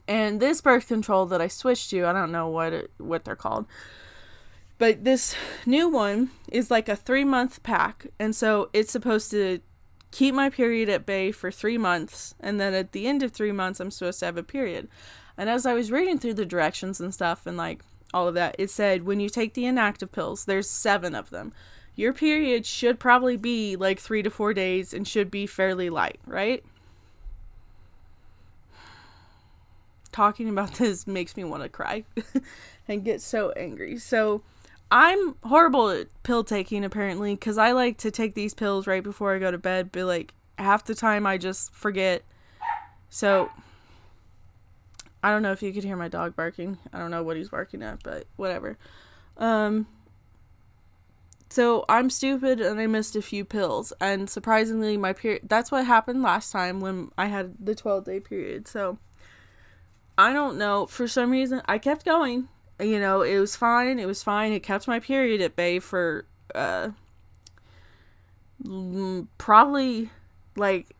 And 0.07 0.39
this 0.39 0.61
birth 0.61 0.87
control 0.87 1.25
that 1.27 1.41
I 1.41 1.47
switched 1.47 1.91
to, 1.91 2.05
I 2.05 2.13
don't 2.13 2.31
know 2.31 2.47
what 2.47 2.73
it, 2.73 2.91
what 2.97 3.23
they're 3.23 3.35
called. 3.35 3.67
But 4.77 5.03
this 5.03 5.35
new 5.65 5.87
one 5.87 6.31
is 6.51 6.71
like 6.71 6.89
a 6.89 6.95
3 6.95 7.23
month 7.23 7.61
pack, 7.61 8.07
and 8.17 8.35
so 8.35 8.71
it's 8.73 8.91
supposed 8.91 9.29
to 9.29 9.59
keep 10.09 10.33
my 10.33 10.49
period 10.49 10.89
at 10.89 11.05
bay 11.05 11.31
for 11.31 11.51
3 11.51 11.77
months, 11.77 12.33
and 12.39 12.59
then 12.59 12.73
at 12.73 12.91
the 12.91 13.05
end 13.05 13.21
of 13.21 13.31
3 13.31 13.51
months 13.51 13.79
I'm 13.79 13.91
supposed 13.91 14.19
to 14.21 14.25
have 14.25 14.37
a 14.37 14.43
period. 14.43 14.87
And 15.41 15.49
as 15.49 15.65
I 15.65 15.73
was 15.73 15.91
reading 15.91 16.19
through 16.19 16.35
the 16.35 16.45
directions 16.45 17.01
and 17.01 17.11
stuff 17.11 17.47
and 17.47 17.57
like 17.57 17.81
all 18.13 18.27
of 18.27 18.35
that, 18.35 18.55
it 18.59 18.69
said 18.69 19.07
when 19.07 19.19
you 19.19 19.27
take 19.27 19.55
the 19.55 19.65
inactive 19.65 20.11
pills, 20.11 20.45
there's 20.45 20.69
7 20.69 21.15
of 21.15 21.31
them. 21.31 21.51
Your 21.95 22.13
period 22.13 22.63
should 22.63 22.99
probably 22.99 23.37
be 23.37 23.75
like 23.75 23.99
3 23.99 24.21
to 24.21 24.29
4 24.29 24.53
days 24.53 24.93
and 24.93 25.07
should 25.07 25.31
be 25.31 25.47
fairly 25.47 25.89
light, 25.89 26.19
right? 26.27 26.63
talking 30.11 30.47
about 30.47 30.73
this 30.75 31.07
makes 31.07 31.35
me 31.35 31.43
want 31.43 31.63
to 31.63 31.69
cry 31.69 32.03
and 32.87 33.03
get 33.03 33.19
so 33.19 33.49
angry. 33.53 33.97
So, 33.97 34.43
I'm 34.91 35.37
horrible 35.43 35.89
at 35.89 36.07
pill 36.21 36.43
taking 36.43 36.85
apparently 36.85 37.33
because 37.33 37.57
I 37.57 37.71
like 37.71 37.97
to 37.99 38.11
take 38.11 38.35
these 38.35 38.53
pills 38.53 38.85
right 38.85 39.01
before 39.01 39.33
I 39.33 39.39
go 39.39 39.49
to 39.49 39.57
bed, 39.57 39.91
but 39.91 40.03
like 40.03 40.35
half 40.59 40.85
the 40.85 40.93
time 40.93 41.25
I 41.25 41.39
just 41.39 41.73
forget. 41.73 42.21
So, 43.09 43.49
I 45.23 45.29
don't 45.29 45.41
know 45.41 45.51
if 45.51 45.61
you 45.61 45.71
could 45.71 45.83
hear 45.83 45.95
my 45.95 46.07
dog 46.07 46.35
barking. 46.35 46.77
I 46.91 46.99
don't 46.99 47.11
know 47.11 47.23
what 47.23 47.37
he's 47.37 47.49
barking 47.49 47.83
at, 47.83 48.01
but 48.03 48.25
whatever. 48.37 48.77
Um, 49.37 49.87
so 51.49 51.83
I'm 51.89 52.09
stupid 52.09 52.61
and 52.61 52.79
I 52.79 52.87
missed 52.87 53.15
a 53.15 53.21
few 53.21 53.43
pills. 53.43 53.91
And 53.99 54.29
surprisingly, 54.29 54.97
my 54.97 55.13
period 55.13 55.49
that's 55.49 55.71
what 55.71 55.85
happened 55.85 56.23
last 56.23 56.51
time 56.51 56.79
when 56.79 57.11
I 57.17 57.27
had 57.27 57.55
the 57.59 57.75
12 57.75 58.05
day 58.05 58.19
period. 58.19 58.67
So 58.67 58.97
I 60.17 60.33
don't 60.33 60.57
know. 60.57 60.85
For 60.85 61.07
some 61.07 61.31
reason, 61.31 61.61
I 61.65 61.77
kept 61.77 62.05
going. 62.05 62.47
You 62.79 62.99
know, 62.99 63.21
it 63.21 63.37
was 63.37 63.55
fine. 63.55 63.99
It 63.99 64.07
was 64.07 64.23
fine. 64.23 64.53
It 64.53 64.61
kept 64.61 64.87
my 64.87 64.99
period 64.99 65.41
at 65.41 65.55
bay 65.55 65.79
for 65.79 66.25
uh, 66.55 66.89
probably 69.37 70.09
like, 70.55 70.95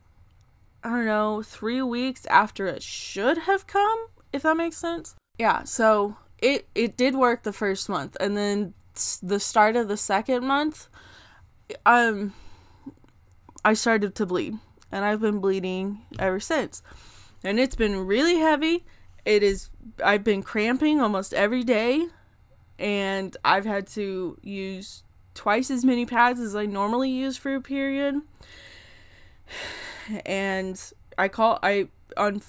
I 0.84 0.90
don't 0.90 1.06
know, 1.06 1.44
three 1.44 1.82
weeks 1.82 2.26
after 2.28 2.68
it 2.68 2.84
should 2.84 3.40
have 3.40 3.68
come, 3.68 4.08
if 4.34 4.42
that 4.44 4.58
makes 4.58 4.78
sense. 4.78 5.16
Yeah, 5.38 5.64
so 5.64 6.18
it, 6.40 6.68
it 6.76 6.98
did 6.98 7.16
work 7.16 7.44
the 7.44 7.54
first 7.54 7.88
month. 7.90 8.18
And 8.20 8.36
then 8.36 8.74
the 9.22 9.40
start 9.40 9.76
of 9.76 9.88
the 9.88 9.98
second 9.98 10.46
month, 10.46 10.88
um, 11.86 12.34
I 13.64 13.74
started 13.74 14.16
to 14.16 14.26
bleed. 14.26 14.56
And 14.92 15.06
I've 15.06 15.22
been 15.22 15.40
bleeding 15.40 16.02
ever 16.20 16.40
since. 16.40 16.84
And 17.44 17.60
it's 17.60 17.76
been 17.76 18.06
really 18.06 18.38
heavy 18.38 18.84
it 19.26 19.44
is 19.44 19.70
I've 20.04 20.24
been 20.24 20.44
cramping 20.44 21.00
almost 21.00 21.34
every 21.34 21.64
day 21.64 22.08
and 22.80 23.36
I've 23.46 23.66
had 23.66 23.88
to 23.88 24.38
use 24.42 25.04
twice 25.34 25.70
as 25.70 25.86
many 25.86 26.06
pads 26.06 26.40
as 26.40 26.56
I 26.56 26.66
normally 26.66 27.12
use 27.12 27.38
for 27.38 27.56
a 27.56 27.62
period. 27.62 28.22
And 30.26 30.82
I 31.18 31.28
call 31.28 31.60
I 31.64 31.88
on 32.18 32.42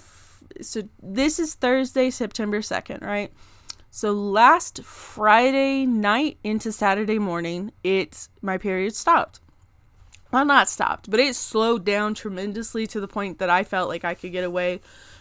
so 0.61 0.83
this 1.03 1.39
is 1.39 1.55
Thursday, 1.55 2.11
September 2.11 2.61
2nd, 2.61 3.03
right? 3.03 3.33
So 3.91 4.13
last 4.13 4.83
Friday 4.83 5.87
night 5.87 6.39
into 6.43 6.73
Saturday 6.73 7.19
morning, 7.19 7.73
it's 7.85 8.29
my 8.41 8.59
period 8.59 8.95
stopped. 8.95 9.41
Well, 10.31 10.47
not 10.47 10.69
stopped, 10.69 11.11
but 11.11 11.21
it 11.21 11.37
slowed 11.37 11.85
down 11.85 12.15
tremendously 12.15 12.87
to 12.87 13.01
the 13.01 13.09
point 13.09 13.39
that 13.39 13.51
I 13.51 13.65
felt 13.65 13.89
like 13.89 14.05
I 14.05 14.15
could 14.15 14.33
get 14.33 14.45
away 14.45 14.81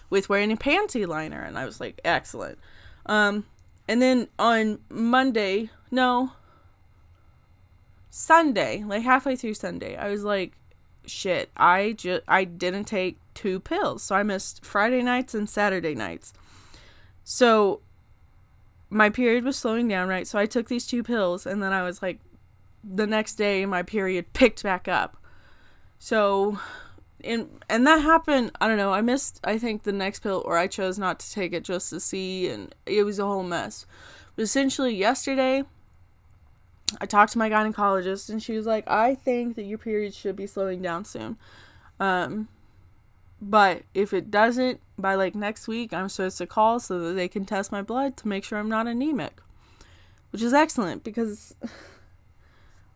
with 0.09 0.29
wearing 0.29 0.51
a 0.51 0.57
panty 0.57 1.05
liner 1.05 1.41
and 1.41 1.57
I 1.57 1.65
was 1.65 1.79
like 1.79 1.99
excellent. 2.05 2.59
Um 3.05 3.45
and 3.87 4.01
then 4.01 4.29
on 4.39 4.79
Monday, 4.89 5.69
no, 5.89 6.31
Sunday, 8.09 8.83
like 8.85 9.03
halfway 9.03 9.35
through 9.35 9.55
Sunday, 9.55 9.97
I 9.97 10.09
was 10.09 10.23
like 10.23 10.53
shit, 11.05 11.49
I 11.55 11.93
just 11.93 12.23
I 12.27 12.43
didn't 12.43 12.85
take 12.85 13.19
two 13.33 13.59
pills. 13.59 14.03
So 14.03 14.15
I 14.15 14.23
missed 14.23 14.65
Friday 14.65 15.01
nights 15.01 15.33
and 15.33 15.49
Saturday 15.49 15.95
nights. 15.95 16.33
So 17.23 17.81
my 18.89 19.09
period 19.09 19.43
was 19.43 19.57
slowing 19.57 19.87
down, 19.87 20.07
right? 20.07 20.27
So 20.27 20.37
I 20.37 20.45
took 20.45 20.67
these 20.67 20.85
two 20.85 21.03
pills 21.03 21.45
and 21.45 21.61
then 21.61 21.73
I 21.73 21.83
was 21.83 22.01
like 22.01 22.19
the 22.83 23.07
next 23.07 23.35
day 23.35 23.65
my 23.65 23.83
period 23.83 24.33
picked 24.33 24.63
back 24.63 24.87
up. 24.87 25.17
So 25.99 26.59
and 27.23 27.63
and 27.69 27.85
that 27.85 28.01
happened 28.01 28.51
i 28.59 28.67
don't 28.67 28.77
know 28.77 28.93
i 28.93 29.01
missed 29.01 29.39
i 29.43 29.57
think 29.57 29.83
the 29.83 29.91
next 29.91 30.19
pill 30.19 30.41
or 30.45 30.57
i 30.57 30.67
chose 30.67 30.97
not 30.97 31.19
to 31.19 31.31
take 31.31 31.53
it 31.53 31.63
just 31.63 31.89
to 31.89 31.99
see 31.99 32.47
and 32.47 32.73
it 32.85 33.03
was 33.03 33.19
a 33.19 33.25
whole 33.25 33.43
mess 33.43 33.85
but 34.35 34.43
essentially 34.43 34.95
yesterday 34.95 35.63
i 36.99 37.05
talked 37.05 37.31
to 37.31 37.37
my 37.37 37.49
gynecologist 37.49 38.29
and 38.29 38.41
she 38.41 38.55
was 38.55 38.65
like 38.65 38.87
i 38.87 39.15
think 39.15 39.55
that 39.55 39.63
your 39.63 39.77
period 39.77 40.13
should 40.13 40.35
be 40.35 40.47
slowing 40.47 40.81
down 40.81 41.05
soon. 41.05 41.37
Um 41.99 42.47
but 43.43 43.83
if 43.93 44.13
it 44.13 44.29
doesn't 44.29 44.79
by 44.97 45.15
like 45.15 45.33
next 45.33 45.67
week 45.67 45.93
i'm 45.93 46.09
supposed 46.09 46.37
to 46.37 46.45
call 46.45 46.79
so 46.79 46.99
that 46.99 47.13
they 47.13 47.27
can 47.27 47.45
test 47.45 47.71
my 47.71 47.81
blood 47.81 48.15
to 48.17 48.27
make 48.27 48.43
sure 48.43 48.59
i'm 48.59 48.69
not 48.69 48.85
anemic 48.85 49.41
which 50.31 50.41
is 50.41 50.53
excellent 50.53 51.03
because 51.03 51.55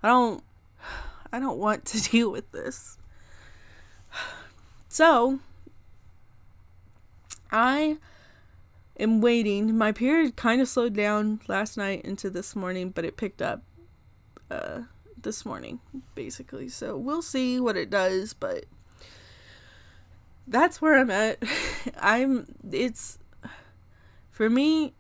i 0.04 0.08
don't 0.08 0.44
i 1.32 1.40
don't 1.40 1.58
want 1.58 1.86
to 1.86 2.02
deal 2.12 2.32
with 2.32 2.52
this. 2.52 2.98
So, 4.96 5.40
I 7.52 7.98
am 8.98 9.20
waiting. 9.20 9.78
My 9.78 9.92
period 9.92 10.38
kind 10.38 10.62
of 10.62 10.70
slowed 10.70 10.94
down 10.94 11.42
last 11.50 11.76
night 11.76 12.06
into 12.06 12.30
this 12.30 12.56
morning, 12.56 12.92
but 12.92 13.04
it 13.04 13.18
picked 13.18 13.42
up 13.42 13.62
uh, 14.50 14.82
this 15.22 15.46
morning, 15.46 15.80
basically. 16.14 16.70
So, 16.70 16.98
we'll 16.98 17.22
see 17.22 17.60
what 17.60 17.78
it 17.78 17.90
does, 17.90 18.34
but 18.34 18.66
that's 20.48 20.82
where 20.82 20.98
I'm 21.00 21.12
at. 21.12 21.44
I'm, 22.00 22.56
it's, 22.72 23.20
for 24.32 24.50
me, 24.50 24.94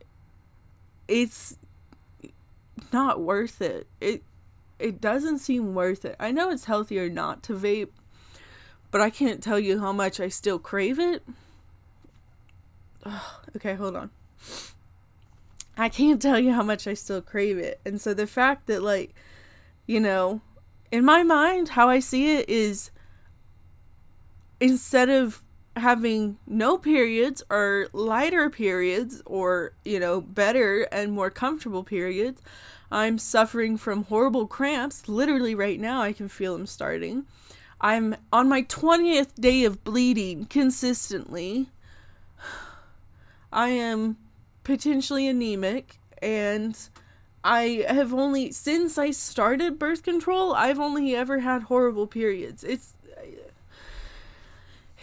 it's 1.07 1.57
not 2.91 3.21
worth 3.21 3.61
it. 3.61 3.87
It, 4.01 4.23
it 4.79 4.99
doesn't 4.99 5.39
seem 5.39 5.73
worth 5.73 6.05
it. 6.05 6.15
I 6.19 6.31
know 6.31 6.49
it's 6.49 6.65
healthier 6.65 7.09
not 7.09 7.43
to 7.43 7.53
vape 7.53 7.89
but 8.95 9.01
I 9.01 9.09
can't 9.09 9.43
tell 9.43 9.59
you 9.59 9.81
how 9.81 9.91
much 9.91 10.21
I 10.21 10.29
still 10.29 10.57
crave 10.57 10.99
it. 10.99 11.21
Okay, 13.53 13.73
hold 13.73 13.93
on. 13.95 14.09
I 15.77 15.89
can't 15.89 16.21
tell 16.21 16.39
you 16.39 16.53
how 16.53 16.63
much 16.63 16.87
I 16.87 16.93
still 16.93 17.21
crave 17.21 17.57
it. 17.57 17.81
And 17.85 17.99
so 17.99 18.13
the 18.13 18.25
fact 18.25 18.67
that, 18.67 18.81
like, 18.81 19.13
you 19.85 19.99
know, 19.99 20.41
in 20.91 21.05
my 21.05 21.23
mind, 21.23 21.69
how 21.69 21.89
I 21.89 21.99
see 21.99 22.35
it 22.35 22.49
is 22.49 22.91
instead 24.59 25.09
of 25.09 25.43
having 25.75 26.37
no 26.47 26.77
periods 26.77 27.43
or 27.49 27.87
lighter 27.91 28.49
periods 28.49 29.21
or, 29.25 29.73
you 29.83 29.99
know, 29.99 30.21
better 30.21 30.83
and 30.91 31.11
more 31.11 31.29
comfortable 31.29 31.83
periods, 31.83 32.41
I'm 32.91 33.17
suffering 33.17 33.77
from 33.77 34.03
horrible 34.03 34.47
cramps. 34.47 35.07
Literally, 35.09 35.55
right 35.55 35.79
now, 35.79 36.01
I 36.01 36.13
can 36.13 36.29
feel 36.29 36.55
them 36.55 36.67
starting. 36.67 37.25
I'm 37.81 38.15
on 38.31 38.47
my 38.47 38.63
20th 38.63 39.35
day 39.35 39.65
of 39.65 39.83
bleeding 39.83 40.45
consistently. 40.45 41.69
I 43.51 43.69
am 43.69 44.17
potentially 44.63 45.27
anemic 45.27 45.99
and 46.21 46.77
I 47.45 47.85
have 47.87 48.11
only 48.11 48.51
since 48.51 48.97
I 48.97 49.11
started 49.11 49.77
birth 49.77 50.01
control, 50.01 50.55
I've 50.55 50.79
only 50.79 51.15
ever 51.15 51.39
had 51.39 51.63
horrible 51.63 52.07
periods. 52.07 52.63
It's 52.63 52.93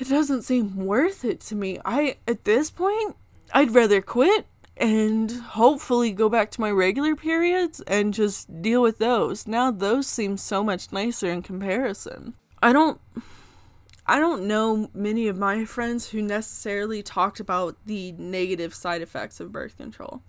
it 0.01 0.09
doesn't 0.09 0.43
seem 0.43 0.75
worth 0.75 1.25
it 1.25 1.39
to 1.43 1.55
me. 1.55 1.79
I 1.85 2.17
at 2.27 2.43
this 2.45 2.69
point, 2.69 3.15
I'd 3.55 3.71
rather 3.71 4.03
quit 4.03 4.47
and 4.77 5.31
hopefully 5.31 6.11
go 6.11 6.29
back 6.29 6.51
to 6.51 6.61
my 6.61 6.73
regular 6.73 7.15
periods 7.15 7.81
and 7.83 8.13
just 8.13 8.61
deal 8.61 8.83
with 8.83 8.99
those. 8.99 9.47
Now 9.47 9.71
those 9.71 10.09
seem 10.09 10.37
so 10.37 10.65
much 10.65 10.91
nicer 10.91 11.31
in 11.31 11.43
comparison. 11.43 12.35
I 12.61 12.73
don't 12.73 13.01
I 14.05 14.19
don't 14.19 14.49
know 14.49 14.91
many 14.93 15.29
of 15.29 15.39
my 15.39 15.65
friends 15.65 16.09
who 16.09 16.21
necessarily 16.21 17.05
talked 17.05 17.39
about 17.39 17.77
the 17.87 18.11
negative 18.19 18.75
side 18.75 19.01
effects 19.01 19.39
of 19.39 19.53
birth 19.53 19.77
control. 19.77 20.23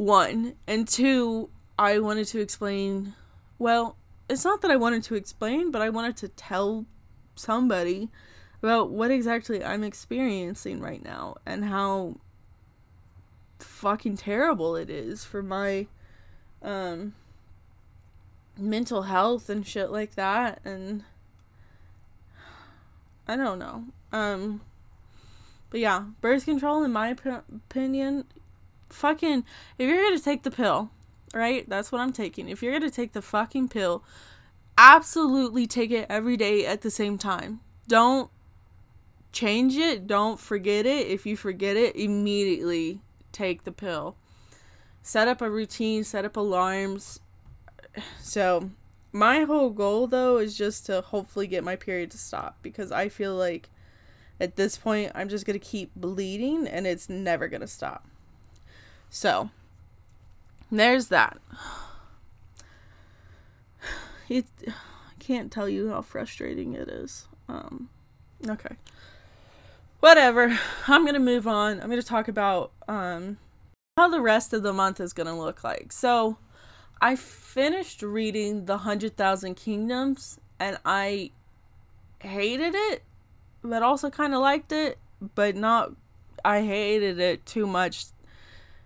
One, 0.00 0.54
and 0.66 0.88
two, 0.88 1.50
I 1.78 1.98
wanted 1.98 2.26
to 2.28 2.40
explain 2.40 3.12
well, 3.58 3.96
it's 4.30 4.46
not 4.46 4.62
that 4.62 4.70
I 4.70 4.76
wanted 4.76 5.02
to 5.02 5.14
explain, 5.14 5.70
but 5.70 5.82
I 5.82 5.90
wanted 5.90 6.16
to 6.16 6.28
tell 6.28 6.86
somebody 7.34 8.08
about 8.62 8.88
what 8.88 9.10
exactly 9.10 9.62
I'm 9.62 9.84
experiencing 9.84 10.80
right 10.80 11.04
now 11.04 11.36
and 11.44 11.66
how 11.66 12.16
fucking 13.58 14.16
terrible 14.16 14.74
it 14.74 14.88
is 14.88 15.22
for 15.26 15.42
my 15.42 15.86
um 16.62 17.12
mental 18.56 19.02
health 19.02 19.50
and 19.50 19.66
shit 19.66 19.90
like 19.90 20.14
that 20.14 20.60
and 20.64 21.04
I 23.28 23.36
don't 23.36 23.58
know. 23.58 23.84
Um 24.12 24.62
but 25.68 25.78
yeah, 25.78 26.04
birth 26.22 26.46
control 26.46 26.84
in 26.84 26.90
my 26.90 27.10
op- 27.10 27.44
opinion 27.54 28.24
fucking 28.92 29.44
if 29.78 29.88
you're 29.88 30.10
to 30.16 30.22
take 30.22 30.42
the 30.42 30.50
pill, 30.50 30.90
right? 31.34 31.68
That's 31.68 31.90
what 31.92 32.00
I'm 32.00 32.12
taking. 32.12 32.48
If 32.48 32.62
you're 32.62 32.80
to 32.80 32.90
take 32.90 33.12
the 33.12 33.22
fucking 33.22 33.68
pill, 33.68 34.04
absolutely 34.76 35.66
take 35.66 35.90
it 35.90 36.06
every 36.08 36.36
day 36.36 36.66
at 36.66 36.82
the 36.82 36.90
same 36.90 37.18
time. 37.18 37.60
Don't 37.88 38.30
change 39.32 39.76
it, 39.76 40.06
don't 40.06 40.40
forget 40.40 40.86
it. 40.86 41.06
If 41.06 41.26
you 41.26 41.36
forget 41.36 41.76
it, 41.76 41.96
immediately 41.96 43.00
take 43.32 43.64
the 43.64 43.72
pill. 43.72 44.16
Set 45.02 45.28
up 45.28 45.40
a 45.40 45.50
routine, 45.50 46.04
set 46.04 46.24
up 46.24 46.36
alarms. 46.36 47.20
So, 48.22 48.70
my 49.12 49.40
whole 49.40 49.70
goal 49.70 50.06
though 50.06 50.38
is 50.38 50.56
just 50.56 50.86
to 50.86 51.00
hopefully 51.00 51.48
get 51.48 51.64
my 51.64 51.74
period 51.74 52.12
to 52.12 52.18
stop 52.18 52.58
because 52.62 52.92
I 52.92 53.08
feel 53.08 53.34
like 53.34 53.68
at 54.40 54.54
this 54.54 54.76
point 54.76 55.10
I'm 55.14 55.28
just 55.28 55.44
going 55.44 55.58
to 55.58 55.64
keep 55.64 55.90
bleeding 55.96 56.68
and 56.68 56.86
it's 56.86 57.08
never 57.08 57.48
going 57.48 57.60
to 57.60 57.66
stop. 57.66 58.06
So, 59.10 59.50
there's 60.70 61.08
that. 61.08 61.38
It 64.28 64.46
I 64.68 64.72
can't 65.18 65.50
tell 65.50 65.68
you 65.68 65.88
how 65.88 66.02
frustrating 66.02 66.74
it 66.74 66.88
is. 66.88 67.26
Um 67.48 67.88
okay 68.48 68.76
whatever. 69.98 70.56
I'm 70.88 71.04
gonna 71.04 71.18
move 71.18 71.46
on. 71.46 71.80
I'm 71.80 71.88
gonna 71.88 72.02
talk 72.02 72.28
about 72.28 72.72
um 72.88 73.38
how 73.96 74.08
the 74.08 74.20
rest 74.20 74.52
of 74.52 74.62
the 74.62 74.72
month 74.72 75.00
is 75.00 75.12
gonna 75.12 75.38
look 75.38 75.62
like. 75.62 75.92
So 75.92 76.38
I 77.00 77.16
finished 77.16 78.02
reading 78.02 78.66
The 78.66 78.78
Hundred 78.78 79.16
Thousand 79.16 79.54
Kingdoms 79.54 80.38
and 80.58 80.78
I 80.84 81.30
hated 82.20 82.74
it, 82.74 83.02
but 83.62 83.82
also 83.82 84.10
kind 84.10 84.34
of 84.34 84.40
liked 84.40 84.72
it, 84.72 84.98
but 85.34 85.56
not. 85.56 85.92
I 86.42 86.62
hated 86.62 87.18
it 87.18 87.44
too 87.44 87.66
much, 87.66 88.06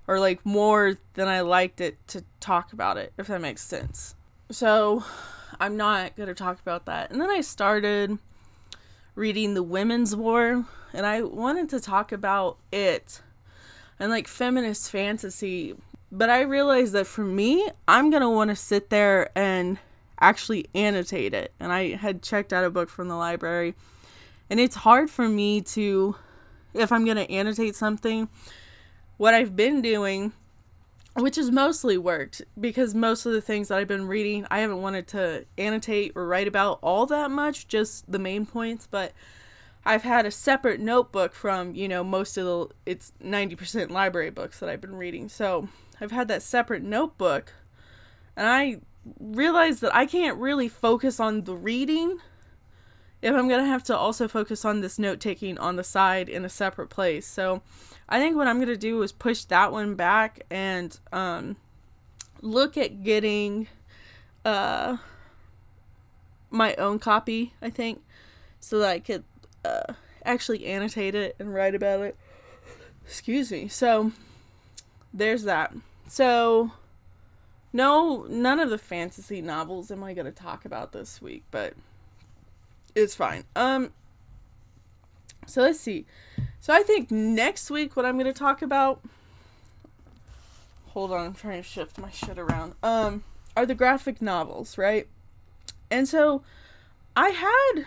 or 0.06 0.20
like 0.20 0.44
more 0.44 0.96
than 1.14 1.28
I 1.28 1.40
liked 1.40 1.80
it 1.80 1.96
to 2.08 2.24
talk 2.40 2.72
about 2.72 2.96
it, 2.96 3.12
if 3.18 3.26
that 3.28 3.40
makes 3.40 3.62
sense. 3.62 4.14
So 4.50 5.04
I'm 5.58 5.76
not 5.76 6.16
gonna 6.16 6.34
talk 6.34 6.60
about 6.60 6.86
that. 6.86 7.10
And 7.10 7.20
then 7.20 7.30
I 7.30 7.40
started 7.40 8.18
reading 9.14 9.54
The 9.54 9.62
Women's 9.62 10.14
War, 10.14 10.66
and 10.92 11.06
I 11.06 11.22
wanted 11.22 11.68
to 11.70 11.80
talk 11.80 12.12
about 12.12 12.58
it 12.72 13.20
and 13.98 14.10
like 14.10 14.28
feminist 14.28 14.90
fantasy. 14.90 15.74
But 16.12 16.30
I 16.30 16.42
realized 16.42 16.92
that 16.92 17.06
for 17.06 17.24
me, 17.24 17.68
I'm 17.88 18.10
gonna 18.10 18.30
want 18.30 18.50
to 18.50 18.56
sit 18.56 18.90
there 18.90 19.30
and 19.36 19.78
actually 20.20 20.66
annotate 20.74 21.34
it. 21.34 21.52
And 21.58 21.72
I 21.72 21.94
had 21.94 22.22
checked 22.22 22.52
out 22.52 22.64
a 22.64 22.70
book 22.70 22.88
from 22.88 23.08
the 23.08 23.16
library, 23.16 23.74
and 24.50 24.60
it's 24.60 24.76
hard 24.76 25.10
for 25.10 25.28
me 25.28 25.60
to, 25.62 26.16
if 26.74 26.92
I'm 26.92 27.04
gonna 27.04 27.22
annotate 27.22 27.74
something, 27.74 28.28
what 29.16 29.34
I've 29.34 29.56
been 29.56 29.82
doing, 29.82 30.32
which 31.14 31.36
has 31.36 31.50
mostly 31.50 31.96
worked 31.96 32.42
because 32.58 32.94
most 32.94 33.26
of 33.26 33.32
the 33.32 33.40
things 33.40 33.68
that 33.68 33.78
I've 33.78 33.88
been 33.88 34.08
reading, 34.08 34.46
I 34.50 34.60
haven't 34.60 34.82
wanted 34.82 35.06
to 35.08 35.46
annotate 35.56 36.12
or 36.14 36.26
write 36.26 36.48
about 36.48 36.78
all 36.82 37.06
that 37.06 37.30
much, 37.30 37.68
just 37.68 38.10
the 38.10 38.18
main 38.18 38.46
points. 38.46 38.88
But 38.90 39.12
I've 39.84 40.02
had 40.02 40.26
a 40.26 40.30
separate 40.30 40.80
notebook 40.80 41.34
from, 41.34 41.74
you 41.74 41.88
know, 41.88 42.02
most 42.02 42.36
of 42.36 42.44
the, 42.44 42.74
it's 42.86 43.12
90% 43.22 43.90
library 43.90 44.30
books 44.30 44.58
that 44.60 44.68
I've 44.68 44.80
been 44.80 44.96
reading. 44.96 45.28
So 45.28 45.68
I've 46.00 46.10
had 46.10 46.28
that 46.28 46.42
separate 46.42 46.82
notebook. 46.82 47.52
And 48.36 48.48
I 48.48 48.80
realized 49.20 49.80
that 49.82 49.94
I 49.94 50.06
can't 50.06 50.38
really 50.38 50.68
focus 50.68 51.20
on 51.20 51.44
the 51.44 51.54
reading 51.54 52.18
if 53.24 53.34
I'm 53.34 53.48
going 53.48 53.60
to 53.60 53.66
have 53.66 53.82
to 53.84 53.96
also 53.96 54.28
focus 54.28 54.66
on 54.66 54.82
this 54.82 54.98
note 54.98 55.18
taking 55.18 55.56
on 55.56 55.76
the 55.76 55.82
side 55.82 56.28
in 56.28 56.44
a 56.44 56.50
separate 56.50 56.90
place. 56.90 57.26
So 57.26 57.62
I 58.06 58.20
think 58.20 58.36
what 58.36 58.46
I'm 58.46 58.56
going 58.56 58.68
to 58.68 58.76
do 58.76 59.00
is 59.00 59.12
push 59.12 59.44
that 59.44 59.72
one 59.72 59.94
back 59.94 60.44
and 60.50 60.96
um, 61.10 61.56
look 62.42 62.76
at 62.76 63.02
getting 63.02 63.66
uh, 64.44 64.98
my 66.50 66.74
own 66.74 66.98
copy, 66.98 67.54
I 67.62 67.70
think, 67.70 68.02
so 68.60 68.78
that 68.80 68.90
I 68.90 68.98
could 68.98 69.24
uh, 69.64 69.94
actually 70.26 70.66
annotate 70.66 71.14
it 71.14 71.34
and 71.38 71.54
write 71.54 71.74
about 71.74 72.00
it. 72.00 72.18
Excuse 73.06 73.50
me. 73.50 73.68
So 73.68 74.12
there's 75.14 75.44
that. 75.44 75.72
So 76.08 76.72
no, 77.72 78.26
none 78.28 78.60
of 78.60 78.68
the 78.68 78.76
fantasy 78.76 79.40
novels 79.40 79.90
am 79.90 80.04
I 80.04 80.12
going 80.12 80.26
to 80.26 80.30
talk 80.30 80.66
about 80.66 80.92
this 80.92 81.22
week, 81.22 81.44
but 81.50 81.72
it's 82.94 83.14
fine. 83.14 83.44
Um 83.56 83.92
so 85.46 85.62
let's 85.62 85.80
see. 85.80 86.06
So 86.60 86.72
I 86.72 86.82
think 86.82 87.10
next 87.10 87.70
week 87.70 87.96
what 87.96 88.06
I'm 88.06 88.14
going 88.14 88.32
to 88.32 88.38
talk 88.38 88.62
about 88.62 89.00
Hold 90.88 91.10
on, 91.10 91.26
I'm 91.26 91.34
trying 91.34 91.60
to 91.60 91.68
shift 91.68 91.98
my 91.98 92.10
shit 92.10 92.38
around. 92.38 92.74
Um 92.82 93.24
are 93.56 93.66
the 93.66 93.74
graphic 93.74 94.20
novels, 94.20 94.78
right? 94.78 95.06
And 95.90 96.08
so 96.08 96.42
I 97.16 97.30
had 97.30 97.86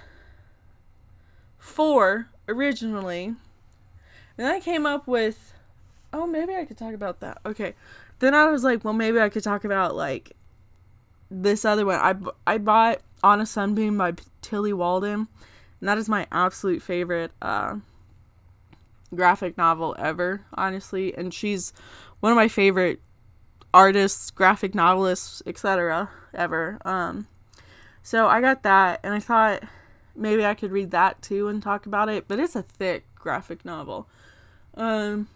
four 1.57 2.29
originally. 2.47 3.35
And 4.37 4.47
I 4.47 4.59
came 4.59 4.85
up 4.85 5.07
with, 5.07 5.53
oh, 6.13 6.27
maybe 6.27 6.55
I 6.55 6.65
could 6.65 6.77
talk 6.77 6.93
about 6.93 7.19
that. 7.19 7.39
Okay. 7.45 7.73
Then 8.19 8.33
I 8.33 8.45
was 8.45 8.63
like, 8.63 8.83
well, 8.83 8.93
maybe 8.93 9.19
I 9.19 9.29
could 9.29 9.43
talk 9.43 9.63
about 9.63 9.95
like 9.95 10.35
this 11.29 11.65
other 11.65 11.85
one. 11.85 11.99
I, 11.99 12.15
I 12.45 12.57
bought 12.57 13.01
On 13.23 13.41
a 13.41 13.45
Sunbeam 13.45 13.97
by 13.97 14.13
Tillie 14.47 14.73
Walden. 14.73 15.27
And 15.79 15.89
that 15.89 15.97
is 15.97 16.07
my 16.07 16.25
absolute 16.31 16.81
favorite 16.81 17.31
uh, 17.41 17.75
graphic 19.13 19.57
novel 19.57 19.95
ever, 19.99 20.45
honestly. 20.53 21.15
And 21.15 21.33
she's 21.33 21.73
one 22.21 22.31
of 22.31 22.35
my 22.37 22.47
favorite 22.47 23.01
artists, 23.73 24.31
graphic 24.31 24.73
novelists, 24.73 25.43
etc. 25.45 26.09
ever. 26.33 26.79
Um, 26.85 27.27
so 28.01 28.27
I 28.27 28.39
got 28.39 28.63
that, 28.63 29.01
and 29.03 29.13
I 29.13 29.19
thought 29.19 29.63
maybe 30.15 30.45
I 30.45 30.53
could 30.53 30.71
read 30.71 30.91
that 30.91 31.21
too 31.21 31.47
and 31.47 31.61
talk 31.61 31.85
about 31.85 32.09
it, 32.09 32.27
but 32.27 32.39
it's 32.39 32.55
a 32.55 32.63
thick 32.63 33.03
graphic 33.15 33.63
novel. 33.65 34.07
Um 34.75 35.27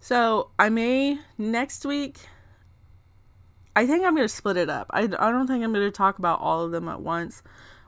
so 0.00 0.50
I 0.58 0.70
may 0.70 1.18
next 1.38 1.84
week 1.84 2.26
I 3.76 3.86
think 3.86 4.04
I'm 4.04 4.14
going 4.14 4.26
to 4.26 4.34
split 4.34 4.56
it 4.56 4.68
up. 4.68 4.88
I, 4.90 5.02
I 5.02 5.30
don't 5.30 5.46
think 5.46 5.62
I'm 5.62 5.72
going 5.72 5.86
to 5.86 5.90
talk 5.90 6.18
about 6.18 6.40
all 6.40 6.64
of 6.64 6.72
them 6.72 6.88
at 6.88 7.00
once. 7.00 7.42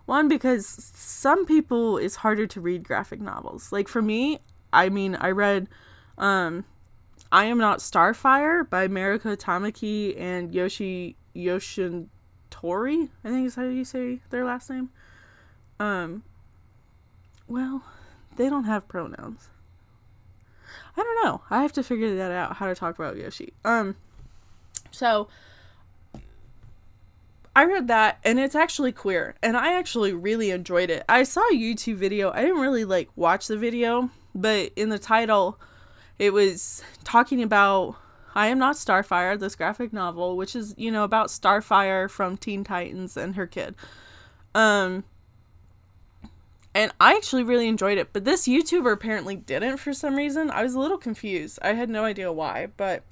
One 0.04 0.28
because 0.28 0.66
some 0.66 1.46
people 1.46 1.96
it's 1.96 2.16
harder 2.16 2.46
to 2.48 2.60
read 2.60 2.82
graphic 2.82 3.20
novels. 3.20 3.70
Like 3.70 3.88
for 3.88 4.02
me, 4.02 4.40
I 4.72 4.88
mean, 4.88 5.16
I 5.16 5.30
read 5.30 5.68
um 6.18 6.64
I 7.30 7.44
Am 7.44 7.56
Not 7.56 7.78
Starfire 7.78 8.68
by 8.68 8.88
Mariko 8.88 9.36
Tamaki 9.36 10.20
and 10.20 10.54
Yoshi 10.54 11.16
Yoshin 11.34 12.08
Tori, 12.50 13.10
I 13.24 13.28
think 13.30 13.46
is 13.46 13.54
how 13.54 13.64
you 13.64 13.84
say 13.84 14.20
their 14.28 14.44
last 14.44 14.68
name. 14.68 14.90
Um, 15.80 16.22
well, 17.48 17.82
they 18.36 18.50
don't 18.50 18.64
have 18.64 18.86
pronouns. 18.86 19.48
I 20.96 21.02
don't 21.02 21.24
know. 21.24 21.42
I 21.48 21.62
have 21.62 21.72
to 21.72 21.82
figure 21.82 22.14
that 22.16 22.30
out 22.30 22.56
how 22.56 22.66
to 22.66 22.74
talk 22.74 22.98
about 22.98 23.16
Yoshi. 23.16 23.54
Um, 23.64 23.96
so 24.90 25.28
I 27.54 27.64
read 27.64 27.88
that 27.88 28.18
and 28.24 28.40
it's 28.40 28.54
actually 28.54 28.92
queer 28.92 29.34
and 29.42 29.56
I 29.56 29.74
actually 29.74 30.12
really 30.12 30.50
enjoyed 30.50 30.88
it. 30.88 31.04
I 31.08 31.22
saw 31.24 31.42
a 31.48 31.54
YouTube 31.54 31.96
video. 31.96 32.30
I 32.30 32.42
didn't 32.42 32.60
really 32.60 32.84
like 32.84 33.10
watch 33.14 33.46
the 33.46 33.58
video, 33.58 34.10
but 34.34 34.72
in 34.74 34.88
the 34.88 34.98
title 34.98 35.60
it 36.18 36.32
was 36.32 36.82
talking 37.04 37.42
about 37.42 37.96
I 38.34 38.46
Am 38.46 38.58
Not 38.58 38.76
Starfire, 38.76 39.38
this 39.38 39.54
graphic 39.54 39.92
novel, 39.92 40.38
which 40.38 40.56
is, 40.56 40.74
you 40.78 40.90
know, 40.90 41.04
about 41.04 41.28
Starfire 41.28 42.08
from 42.08 42.38
Teen 42.38 42.64
Titans 42.64 43.16
and 43.18 43.36
her 43.36 43.46
kid. 43.46 43.74
Um 44.54 45.04
and 46.74 46.90
I 46.98 47.14
actually 47.16 47.42
really 47.42 47.68
enjoyed 47.68 47.98
it. 47.98 48.14
But 48.14 48.24
this 48.24 48.48
YouTuber 48.48 48.92
apparently 48.92 49.36
didn't 49.36 49.76
for 49.76 49.92
some 49.92 50.16
reason. 50.16 50.50
I 50.50 50.62
was 50.62 50.72
a 50.72 50.80
little 50.80 50.96
confused. 50.96 51.58
I 51.60 51.74
had 51.74 51.90
no 51.90 52.04
idea 52.04 52.32
why, 52.32 52.68
but 52.78 53.02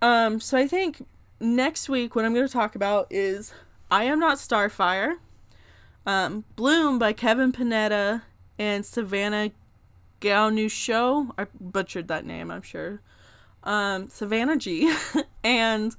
um, 0.00 0.40
so 0.40 0.58
I 0.58 0.66
think 0.66 1.06
next 1.42 1.88
week 1.88 2.14
what 2.14 2.24
I'm 2.24 2.32
going 2.32 2.46
to 2.46 2.52
talk 2.52 2.74
about 2.74 3.08
is 3.10 3.52
I 3.90 4.04
Am 4.04 4.20
Not 4.20 4.38
Starfire, 4.38 5.16
um, 6.06 6.44
Bloom 6.56 6.98
by 6.98 7.12
Kevin 7.12 7.52
Panetta 7.52 8.22
and 8.58 8.86
Savannah 8.86 9.50
Show. 10.68 11.34
I 11.36 11.46
butchered 11.60 12.08
that 12.08 12.24
name, 12.24 12.50
I'm 12.50 12.62
sure. 12.62 13.00
Um, 13.64 14.08
Savannah 14.08 14.56
G 14.56 14.94
and 15.44 15.94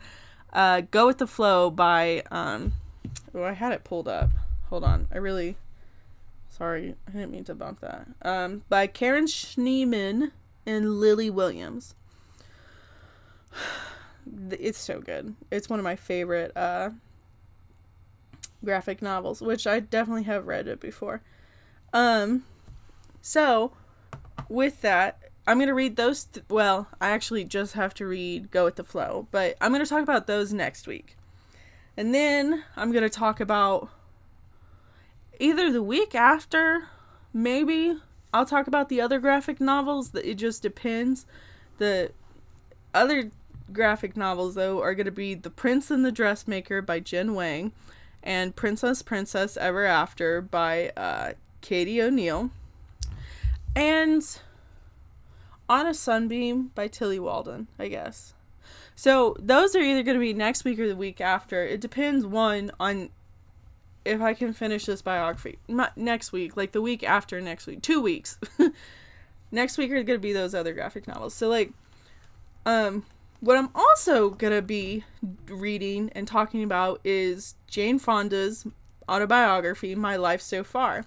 uh, 0.54 0.82
Go 0.90 1.08
with 1.08 1.18
the 1.18 1.28
Flow 1.28 1.70
by 1.70 2.24
um, 2.32 2.74
oh 3.36 3.44
I 3.44 3.52
had 3.52 3.74
it 3.74 3.84
pulled 3.84 4.08
up. 4.08 4.30
Hold 4.70 4.84
on, 4.84 5.08
I 5.12 5.18
really 5.18 5.58
sorry 6.50 6.96
I 7.08 7.12
didn't 7.12 7.32
mean 7.32 7.44
to 7.46 7.56
bump 7.56 7.82
that. 7.82 8.08
Um, 8.22 8.64
by 8.70 8.88
Karen 8.88 9.26
Schneemann 9.26 10.32
and 10.66 11.00
Lily 11.00 11.30
Williams. 11.30 11.96
It's 14.52 14.80
so 14.80 15.00
good. 15.02 15.36
It's 15.52 15.70
one 15.70 15.80
of 15.80 15.84
my 15.84 15.96
favorite 15.96 16.56
uh, 16.56 16.92
graphic 18.64 19.02
novels, 19.02 19.42
which 19.42 19.68
I 19.68 19.80
definitely 19.80 20.24
have 20.24 20.48
read 20.48 20.68
it 20.68 20.80
before. 20.80 21.22
Um, 21.92 22.44
so 23.22 23.74
with 24.50 24.82
that, 24.82 25.20
I'm 25.46 25.60
gonna 25.60 25.74
read 25.74 25.96
those. 25.96 26.26
Th- 26.26 26.46
well, 26.50 26.88
I 27.02 27.10
actually 27.10 27.44
just 27.44 27.74
have 27.74 27.94
to 27.96 28.06
read 28.06 28.52
Go 28.52 28.66
with 28.66 28.76
the 28.76 28.84
Flow, 28.84 29.28
but 29.32 29.56
I'm 29.60 29.72
gonna 29.72 29.86
talk 29.86 30.02
about 30.02 30.28
those 30.28 30.54
next 30.54 30.88
week, 30.88 31.18
and 31.98 32.16
then 32.16 32.64
I'm 32.76 32.92
gonna 32.92 33.10
talk 33.10 33.40
about 33.40 33.90
either 35.40 35.72
the 35.72 35.84
week 35.84 36.16
after, 36.16 36.88
maybe 37.34 37.98
I'll 38.34 38.46
talk 38.46 38.68
about 38.68 38.90
the 38.90 39.02
other 39.02 39.20
graphic 39.20 39.60
novels. 39.60 40.14
It 40.16 40.36
just 40.36 40.62
depends. 40.62 41.26
The 41.78 42.12
other 42.94 43.32
graphic 43.72 44.18
novels 44.18 44.56
though 44.56 44.82
are 44.82 44.94
gonna 44.94 45.12
be 45.12 45.34
The 45.34 45.50
Prince 45.50 45.92
and 45.92 46.04
the 46.04 46.12
Dressmaker 46.12 46.82
by 46.82 47.00
Jen 47.00 47.34
Wang, 47.34 47.72
and 48.22 48.56
Princess 48.56 49.02
Princess 49.02 49.58
Ever 49.58 49.86
After 49.86 50.42
by 50.42 50.90
uh, 50.98 51.34
Katie 51.62 52.02
O'Neill, 52.02 52.52
and 53.76 54.40
On 55.70 55.88
a 55.88 55.94
Sunbeam 55.94 56.72
by 56.76 56.88
Tillie 56.88 57.20
Walden, 57.20 57.68
I 57.80 57.88
guess. 57.88 58.34
So 58.96 59.36
those 59.40 59.76
are 59.76 59.82
either 59.82 60.04
going 60.04 60.16
to 60.16 60.22
be 60.22 60.34
next 60.34 60.64
week 60.64 60.80
or 60.80 60.88
the 60.88 60.96
week 60.96 61.20
after. 61.20 61.64
It 61.64 61.82
depends 61.82 62.26
one 62.26 62.72
on 62.80 63.10
if 64.06 64.22
I 64.22 64.34
can 64.34 64.54
finish 64.54 64.86
this 64.86 65.02
biography 65.02 65.60
Not 65.68 65.98
next 65.98 66.32
week, 66.32 66.58
like 66.58 66.74
the 66.74 66.82
week 66.82 67.04
after 67.04 67.40
next 67.42 67.68
week, 67.68 67.82
two 67.82 68.02
weeks. 68.02 68.38
next 69.52 69.78
week 69.78 69.92
are 69.92 70.04
going 70.04 70.20
to 70.20 70.20
be 70.20 70.34
those 70.34 70.54
other 70.54 70.74
graphic 70.74 71.08
novels. 71.08 71.34
So 71.34 71.48
like, 71.48 71.72
um, 72.66 73.06
what 73.44 73.58
I'm 73.58 73.68
also 73.76 74.30
gonna 74.30 74.62
be 74.62 75.04
reading 75.48 76.10
and 76.16 76.26
talking 76.26 76.64
about 76.64 77.02
is 77.04 77.56
Jane 77.68 78.00
Fonda's 78.00 78.66
autobiography, 79.10 79.96
My 79.96 80.16
Life 80.16 80.42
So 80.42 80.64
Far. 80.64 81.04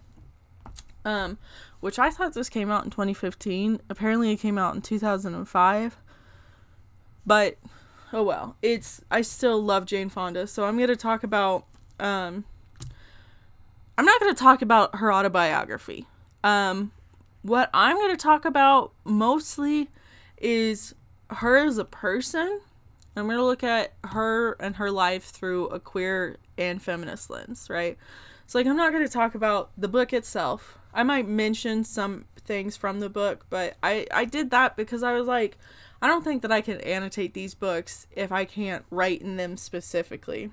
Um, 1.03 1.39
which 1.81 1.99
I 1.99 2.11
thought 2.11 2.35
this 2.35 2.51
came 2.51 2.71
out 2.71 2.85
in 2.85 2.91
2015. 2.91 3.81
Apparently, 3.89 4.33
it 4.33 4.37
came 4.37 4.59
out 4.59 4.75
in 4.75 4.83
2005. 4.83 5.97
But 7.25 7.57
oh 8.13 8.23
well, 8.23 8.57
it's 8.61 9.01
I 9.11 9.23
still 9.23 9.63
love 9.63 9.87
Jane 9.87 10.11
Fonda, 10.11 10.47
so 10.47 10.67
I'm 10.67 10.79
gonna 10.79 10.95
talk 10.95 11.25
about. 11.25 11.65
Um, 11.99 12.45
I'm 13.97 14.05
not 14.05 14.21
gonna 14.21 14.35
talk 14.35 14.61
about 14.61 14.97
her 14.97 15.11
autobiography. 15.11 16.07
Um, 16.45 16.93
what 17.41 17.71
I'm 17.73 17.97
gonna 17.97 18.15
talk 18.15 18.45
about 18.45 18.93
mostly 19.07 19.89
is 20.37 20.95
her 21.31 21.57
as 21.57 21.79
a 21.79 21.85
person. 21.85 22.61
I'm 23.17 23.25
going 23.25 23.39
to 23.39 23.45
look 23.45 23.65
at 23.65 23.95
her 24.05 24.53
and 24.61 24.77
her 24.77 24.91
life 24.91 25.25
through 25.25 25.69
a 25.69 25.81
queer 25.81 26.37
and 26.59 26.83
feminist 26.83 27.31
lens, 27.31 27.69
right? 27.71 27.97
So, 28.47 28.59
like, 28.59 28.67
I'm 28.67 28.77
not 28.77 28.93
going 28.93 29.05
to 29.05 29.13
talk 29.13 29.35
about 29.35 29.71
the 29.77 29.89
book 29.89 30.13
itself. 30.13 30.79
I 30.93 31.03
might 31.03 31.27
mention 31.27 31.85
some 31.85 32.27
things 32.37 32.77
from 32.77 33.01
the 33.01 33.09
book, 33.09 33.47
but 33.51 33.77
I, 33.83 34.07
I 34.13 34.25
did 34.25 34.51
that 34.51 34.77
because 34.77 35.03
I 35.03 35.13
was 35.13 35.27
like, 35.27 35.59
I 36.01 36.09
don't 36.09 36.25
think 36.25 36.43
that 36.43 36.53
I 36.53 36.61
can 36.61 36.81
annotate 36.83 37.35
these 37.35 37.55
books 37.55 38.07
if 38.13 38.31
I 38.31 38.45
can't 38.45 38.85
write 38.91 39.23
in 39.23 39.37
them 39.37 39.57
specifically. 39.57 40.51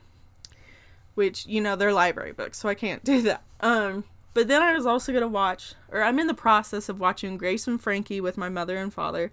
Which, 1.16 1.46
you 1.46 1.62
know, 1.62 1.76
they're 1.76 1.94
library 1.94 2.32
books, 2.32 2.58
so 2.58 2.70
I 2.70 2.76
can't 2.76 3.04
do 3.04 3.22
that. 3.24 3.44
Um, 3.60 4.06
but 4.34 4.48
then 4.48 4.64
I 4.64 4.74
was 4.74 4.86
also 4.86 5.12
going 5.12 5.22
to 5.22 5.28
watch, 5.28 5.76
or 5.92 6.02
I'm 6.02 6.18
in 6.18 6.28
the 6.28 6.34
process 6.34 6.90
of 6.90 7.00
watching 7.00 7.38
Grace 7.38 7.68
and 7.68 7.80
Frankie 7.80 8.22
with 8.22 8.38
my 8.38 8.50
mother 8.50 8.78
and 8.78 8.92
father 8.92 9.32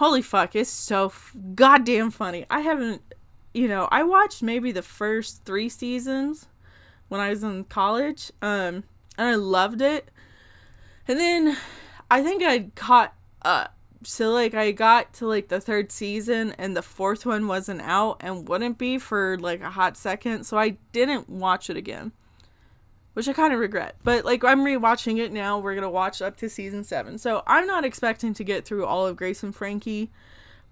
holy 0.00 0.22
fuck, 0.22 0.56
it's 0.56 0.70
so 0.70 1.06
f- 1.06 1.36
goddamn 1.54 2.10
funny. 2.10 2.46
I 2.48 2.60
haven't, 2.60 3.02
you 3.52 3.68
know, 3.68 3.86
I 3.90 4.02
watched 4.02 4.42
maybe 4.42 4.72
the 4.72 4.80
first 4.80 5.44
three 5.44 5.68
seasons 5.68 6.46
when 7.08 7.20
I 7.20 7.28
was 7.28 7.42
in 7.42 7.64
college, 7.64 8.32
um, 8.40 8.84
and 9.18 9.28
I 9.28 9.34
loved 9.34 9.82
it. 9.82 10.10
And 11.06 11.20
then 11.20 11.54
I 12.10 12.22
think 12.22 12.42
I 12.42 12.70
caught 12.74 13.12
up. 13.42 13.76
So 14.02 14.30
like 14.30 14.54
I 14.54 14.72
got 14.72 15.12
to 15.14 15.26
like 15.26 15.48
the 15.48 15.60
third 15.60 15.92
season 15.92 16.54
and 16.56 16.74
the 16.74 16.80
fourth 16.80 17.26
one 17.26 17.46
wasn't 17.46 17.82
out 17.82 18.16
and 18.20 18.48
wouldn't 18.48 18.78
be 18.78 18.96
for 18.96 19.36
like 19.38 19.60
a 19.60 19.68
hot 19.68 19.98
second, 19.98 20.44
so 20.44 20.56
I 20.56 20.78
didn't 20.92 21.28
watch 21.28 21.68
it 21.68 21.76
again 21.76 22.12
which 23.14 23.28
I 23.28 23.32
kind 23.32 23.52
of 23.52 23.60
regret. 23.60 23.96
But 24.04 24.24
like 24.24 24.44
I'm 24.44 24.60
rewatching 24.60 25.18
it 25.18 25.32
now. 25.32 25.58
We're 25.58 25.74
gonna 25.74 25.90
watch 25.90 26.22
up 26.22 26.36
to 26.38 26.48
season 26.48 26.84
seven, 26.84 27.18
so 27.18 27.42
I'm 27.46 27.66
not 27.66 27.84
expecting 27.84 28.34
to 28.34 28.44
get 28.44 28.64
through 28.64 28.86
all 28.86 29.06
of 29.06 29.16
Grace 29.16 29.42
and 29.42 29.54
Frankie 29.54 30.10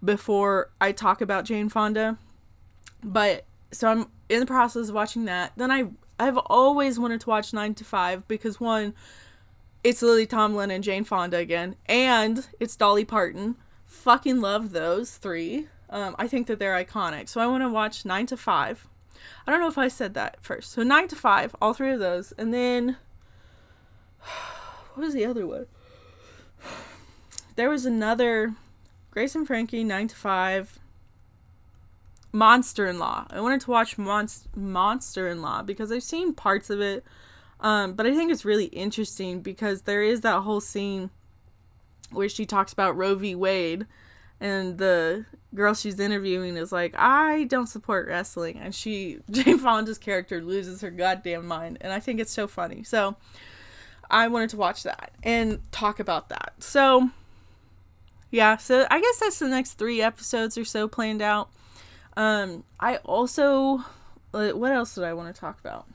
before 0.04 0.70
I 0.80 0.92
talk 0.92 1.20
about 1.20 1.44
Jane 1.44 1.68
Fonda. 1.68 2.18
But 3.02 3.44
so 3.72 3.88
I'm 3.88 4.06
in 4.28 4.40
the 4.40 4.46
process 4.46 4.88
of 4.88 4.94
watching 4.94 5.24
that. 5.26 5.52
Then 5.56 5.70
I 5.70 5.88
I've 6.18 6.38
always 6.38 6.98
wanted 6.98 7.20
to 7.22 7.28
watch 7.28 7.52
Nine 7.52 7.74
to 7.74 7.84
Five 7.84 8.26
because 8.26 8.58
one, 8.60 8.94
it's 9.84 10.02
Lily 10.02 10.26
Tomlin 10.26 10.70
and 10.70 10.82
Jane 10.82 11.04
Fonda 11.04 11.36
again, 11.36 11.76
and 11.86 12.46
it's 12.58 12.76
Dolly 12.76 13.04
Parton. 13.04 13.56
Fucking 13.86 14.40
love 14.40 14.72
those 14.72 15.16
three. 15.16 15.68
Um, 15.90 16.14
I 16.18 16.28
think 16.28 16.46
that 16.48 16.58
they're 16.58 16.74
iconic. 16.74 17.28
So 17.28 17.40
I 17.40 17.46
want 17.46 17.62
to 17.62 17.68
watch 17.68 18.04
Nine 18.04 18.26
to 18.26 18.36
Five 18.36 18.86
I 19.46 19.50
don't 19.50 19.60
know 19.60 19.68
if 19.68 19.78
I 19.78 19.88
said 19.88 20.14
that 20.14 20.38
first. 20.40 20.72
So 20.72 20.82
nine 20.82 21.08
to 21.08 21.16
five, 21.16 21.54
all 21.60 21.74
three 21.74 21.92
of 21.92 22.00
those, 22.00 22.32
and 22.32 22.52
then 22.52 22.96
what 24.94 25.04
was 25.04 25.14
the 25.14 25.26
other 25.26 25.46
one? 25.46 25.66
There 27.56 27.70
was 27.70 27.84
another 27.84 28.54
Grace 29.10 29.34
and 29.34 29.44
Frankie 29.44 29.82
nine 29.82 30.06
to 30.06 30.14
five. 30.14 30.78
Monster 32.32 32.86
in 32.86 32.98
Law. 32.98 33.26
I 33.30 33.40
wanted 33.40 33.62
to 33.62 33.70
watch 33.70 33.96
Monst- 33.96 34.54
Monster 34.54 35.28
in 35.28 35.42
Law 35.42 35.62
because 35.62 35.90
I've 35.90 36.02
seen 36.02 36.34
parts 36.34 36.70
of 36.70 36.80
it, 36.80 37.04
um, 37.60 37.94
but 37.94 38.06
I 38.06 38.14
think 38.14 38.30
it's 38.30 38.44
really 38.44 38.66
interesting 38.66 39.40
because 39.40 39.82
there 39.82 40.02
is 40.02 40.20
that 40.20 40.42
whole 40.42 40.60
scene 40.60 41.10
where 42.10 42.28
she 42.28 42.46
talks 42.46 42.72
about 42.72 42.96
Roe 42.96 43.14
v. 43.14 43.34
Wade 43.34 43.86
and 44.40 44.78
the 44.78 45.26
girl 45.54 45.74
she's 45.74 45.98
interviewing 45.98 46.56
is 46.56 46.70
like, 46.72 46.94
I 46.96 47.44
don't 47.44 47.66
support 47.66 48.06
wrestling. 48.06 48.58
And 48.58 48.74
she, 48.74 49.18
Jane 49.30 49.58
Fonda's 49.58 49.98
character, 49.98 50.40
loses 50.40 50.80
her 50.82 50.90
goddamn 50.90 51.46
mind. 51.46 51.78
And 51.80 51.92
I 51.92 52.00
think 52.00 52.20
it's 52.20 52.32
so 52.32 52.46
funny. 52.46 52.82
So 52.82 53.16
I 54.10 54.28
wanted 54.28 54.50
to 54.50 54.56
watch 54.56 54.82
that 54.84 55.12
and 55.22 55.60
talk 55.72 56.00
about 56.00 56.28
that. 56.28 56.54
So, 56.60 57.10
yeah, 58.30 58.56
so 58.56 58.86
I 58.90 59.00
guess 59.00 59.20
that's 59.20 59.38
the 59.38 59.48
next 59.48 59.74
three 59.74 60.00
episodes 60.00 60.56
or 60.56 60.64
so 60.64 60.86
planned 60.86 61.22
out. 61.22 61.50
Um, 62.16 62.64
I 62.78 62.96
also, 62.98 63.84
what 64.32 64.72
else 64.72 64.94
did 64.94 65.04
I 65.04 65.14
want 65.14 65.34
to 65.34 65.40
talk 65.40 65.60
about? 65.60 65.86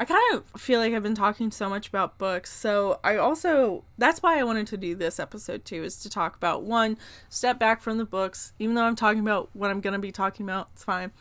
I 0.00 0.06
kind 0.06 0.34
of 0.34 0.58
feel 0.58 0.80
like 0.80 0.94
I've 0.94 1.02
been 1.02 1.14
talking 1.14 1.50
so 1.50 1.68
much 1.68 1.86
about 1.88 2.16
books. 2.16 2.50
So 2.50 3.00
I 3.04 3.16
also 3.16 3.84
that's 3.98 4.22
why 4.22 4.40
I 4.40 4.44
wanted 4.44 4.66
to 4.68 4.78
do 4.78 4.94
this 4.94 5.20
episode 5.20 5.66
too 5.66 5.84
is 5.84 5.96
to 5.98 6.08
talk 6.08 6.36
about 6.36 6.62
one 6.62 6.96
step 7.28 7.58
back 7.58 7.82
from 7.82 7.98
the 7.98 8.06
books. 8.06 8.54
Even 8.58 8.74
though 8.74 8.84
I'm 8.84 8.96
talking 8.96 9.20
about 9.20 9.50
what 9.52 9.70
I'm 9.70 9.82
going 9.82 9.92
to 9.92 9.98
be 9.98 10.10
talking 10.10 10.46
about, 10.46 10.70
it's 10.72 10.84
fine. 10.84 11.12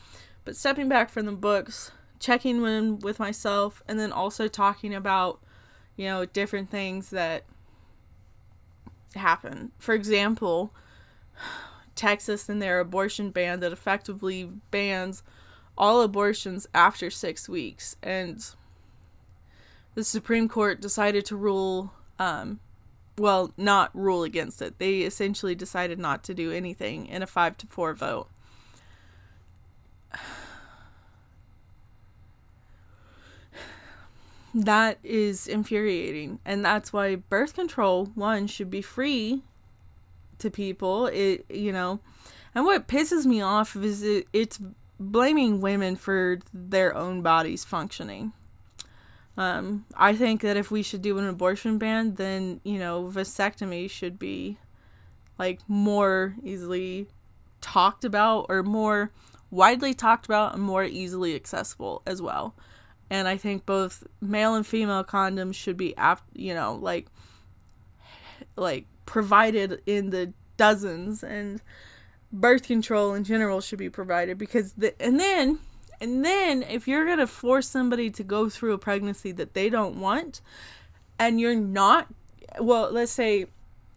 But 0.45 0.55
stepping 0.55 0.87
back 0.87 1.09
from 1.09 1.25
the 1.25 1.33
books, 1.33 1.91
checking 2.19 2.63
in 2.63 2.99
with 2.99 3.19
myself 3.19 3.83
and 3.85 3.99
then 3.99 4.13
also 4.13 4.47
talking 4.47 4.95
about 4.95 5.41
you 5.97 6.05
know 6.05 6.23
different 6.23 6.71
things 6.71 7.09
that 7.09 7.43
happen. 9.13 9.73
For 9.77 9.93
example, 9.93 10.73
Texas 11.95 12.47
and 12.47 12.61
their 12.61 12.79
abortion 12.79 13.31
ban 13.31 13.59
that 13.59 13.73
effectively 13.73 14.49
bans 14.71 15.21
all 15.77 16.01
abortions 16.01 16.65
after 16.73 17.09
6 17.09 17.49
weeks 17.49 17.97
and 18.01 18.55
the 19.99 20.05
Supreme 20.05 20.47
Court 20.47 20.79
decided 20.79 21.25
to 21.25 21.35
rule, 21.35 21.91
um, 22.19 22.61
well, 23.17 23.51
not 23.57 23.93
rule 23.93 24.23
against 24.23 24.61
it. 24.61 24.79
They 24.79 24.99
essentially 24.99 25.55
decided 25.55 25.99
not 25.99 26.23
to 26.23 26.33
do 26.33 26.53
anything 26.53 27.05
in 27.07 27.21
a 27.21 27.27
five 27.27 27.57
to 27.57 27.67
four 27.67 27.93
vote. 27.93 28.29
that 34.53 34.99
is 35.03 35.47
infuriating. 35.47 36.39
And 36.45 36.63
that's 36.63 36.93
why 36.93 37.15
birth 37.15 37.53
control, 37.53 38.05
one, 38.15 38.47
should 38.47 38.69
be 38.69 38.81
free 38.81 39.43
to 40.37 40.49
people. 40.49 41.07
It, 41.07 41.45
you 41.49 41.73
know, 41.73 41.99
and 42.55 42.63
what 42.63 42.87
pisses 42.87 43.25
me 43.25 43.41
off 43.41 43.75
is 43.75 44.01
it, 44.01 44.29
it's 44.31 44.61
blaming 44.97 45.59
women 45.59 45.97
for 45.97 46.39
their 46.53 46.95
own 46.95 47.21
bodies 47.21 47.65
functioning. 47.65 48.31
Um, 49.39 49.85
I 49.95 50.17
think 50.17 50.41
that 50.41 50.57
if 50.57 50.69
we 50.69 50.83
should 50.83 51.01
do 51.01 51.17
an 51.17 51.25
abortion 51.25 51.77
ban, 51.77 52.15
then, 52.15 52.59
you 52.65 52.77
know, 52.77 53.05
vasectomy 53.05 53.89
should 53.89 54.19
be 54.19 54.57
like 55.37 55.61
more 55.69 56.35
easily 56.43 57.07
talked 57.61 58.03
about 58.03 58.47
or 58.49 58.63
more 58.63 59.13
widely 59.49 59.93
talked 59.93 60.25
about 60.25 60.55
and 60.55 60.61
more 60.61 60.83
easily 60.83 61.35
accessible 61.35 62.01
as 62.05 62.21
well. 62.21 62.53
And 63.09 63.29
I 63.29 63.37
think 63.37 63.65
both 63.65 64.05
male 64.19 64.55
and 64.55 64.67
female 64.67 65.05
condoms 65.05 65.55
should 65.55 65.77
be, 65.77 65.95
you 66.33 66.53
know, 66.53 66.75
like 66.75 67.07
like 68.57 68.87
provided 69.05 69.81
in 69.85 70.09
the 70.09 70.33
dozens 70.57 71.23
and 71.23 71.61
birth 72.33 72.63
control 72.63 73.13
in 73.13 73.23
general 73.23 73.61
should 73.61 73.79
be 73.79 73.89
provided 73.89 74.37
because 74.37 74.73
the 74.73 75.01
and 75.01 75.17
then 75.17 75.59
and 76.01 76.23
then 76.23 76.63
if 76.63 76.87
you're 76.87 77.05
going 77.05 77.17
to 77.17 77.27
force 77.27 77.67
somebody 77.67 78.09
to 78.09 78.23
go 78.23 78.49
through 78.49 78.73
a 78.73 78.77
pregnancy 78.77 79.31
that 79.31 79.53
they 79.53 79.69
don't 79.69 79.99
want 79.99 80.41
and 81.17 81.39
you're 81.39 81.55
not 81.55 82.07
well 82.59 82.89
let's 82.91 83.11
say 83.11 83.45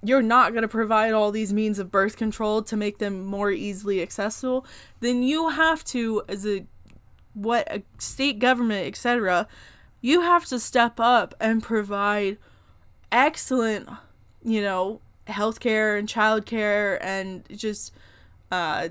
you're 0.05 0.23
not 0.23 0.53
going 0.53 0.63
to 0.63 0.69
provide 0.69 1.13
all 1.13 1.31
these 1.31 1.53
means 1.53 1.79
of 1.79 1.91
birth 1.91 2.17
control 2.17 2.63
to 2.63 2.77
make 2.77 2.99
them 2.99 3.25
more 3.25 3.51
easily 3.51 4.03
accessible 4.03 4.67
then 5.01 5.23
you 5.23 5.51
have 5.51 5.85
to 5.85 6.23
as 6.29 6.47
a 6.47 6.67
what 7.35 7.67
a 7.73 7.83
state 7.99 8.39
government 8.39 8.87
etc 8.87 9.47
you 10.01 10.21
have 10.21 10.45
to 10.45 10.59
step 10.59 10.99
up 10.99 11.35
and 11.41 11.63
provide 11.63 12.37
excellent 13.11 13.89
you 14.45 14.61
know 14.61 15.01
healthcare 15.29 15.99
and 15.99 16.09
childcare 16.09 16.99
and 17.01 17.45
just 17.57 17.93
uh 18.51 18.89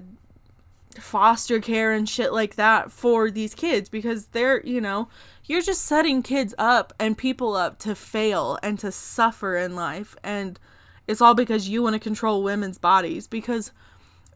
foster 0.95 1.59
care 1.59 1.91
and 1.91 2.07
shit 2.07 2.33
like 2.33 2.55
that 2.55 2.91
for 2.91 3.29
these 3.31 3.55
kids 3.55 3.89
because 3.89 4.27
they're, 4.27 4.65
you 4.65 4.81
know, 4.81 5.07
you're 5.45 5.61
just 5.61 5.83
setting 5.83 6.23
kids 6.23 6.53
up 6.57 6.93
and 6.99 7.17
people 7.17 7.55
up 7.55 7.79
to 7.79 7.95
fail 7.95 8.57
and 8.63 8.79
to 8.79 8.91
suffer 8.91 9.57
in 9.57 9.75
life. 9.75 10.15
And 10.23 10.59
it's 11.07 11.21
all 11.21 11.33
because 11.33 11.69
you 11.69 11.83
want 11.83 11.93
to 11.93 11.99
control 11.99 12.43
women's 12.43 12.77
bodies 12.77 13.27
because 13.27 13.71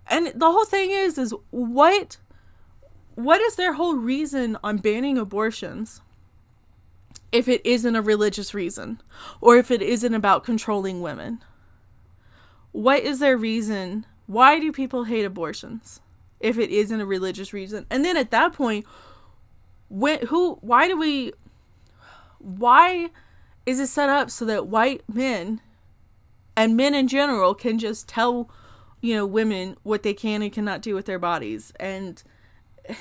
and 0.08 0.28
the 0.36 0.52
whole 0.52 0.66
thing 0.66 0.92
is 0.92 1.18
is 1.18 1.34
what 1.52 2.18
what 3.16 3.42
is 3.42 3.56
their 3.56 3.74
whole 3.74 3.96
reason 3.96 4.58
on 4.64 4.78
banning 4.78 5.18
abortions? 5.18 6.02
If 7.32 7.48
it 7.48 7.66
isn't 7.66 7.96
a 7.96 8.02
religious 8.02 8.54
reason 8.54 9.02
or 9.42 9.58
if 9.58 9.72
it 9.72 9.82
isn't 9.82 10.14
about 10.14 10.44
controlling 10.44 11.02
women. 11.02 11.44
What 12.72 13.04
is 13.04 13.20
their 13.20 13.38
reason? 13.38 14.06
Why 14.28 14.60
do 14.60 14.72
people 14.72 15.06
hate 15.06 15.24
abortions 15.24 16.02
if 16.46 16.60
it 16.60 16.70
isn't 16.70 17.02
a 17.02 17.06
religious 17.08 17.54
reason. 17.54 17.88
And 17.90 18.06
then 18.06 18.16
at 18.16 18.30
that 18.30 18.54
point, 18.54 18.86
when 19.90 20.28
who 20.28 20.54
why 20.62 20.88
do 20.88 20.96
we 20.96 21.34
why 22.38 23.10
is 23.66 23.80
it 23.80 23.88
set 23.88 24.10
up 24.10 24.30
so 24.30 24.46
that 24.46 24.68
white 24.68 25.02
men 25.12 25.60
and 26.56 26.78
men 26.78 26.94
in 26.94 27.08
general 27.08 27.56
can 27.56 27.80
just 27.80 28.08
tell 28.08 28.48
you 29.02 29.16
know 29.16 29.26
women 29.26 29.76
what 29.82 30.04
they 30.04 30.14
can 30.14 30.44
and 30.44 30.54
cannot 30.54 30.82
do 30.82 30.94
with 30.94 31.08
their 31.08 31.18
bodies 31.18 31.74
and 31.80 32.22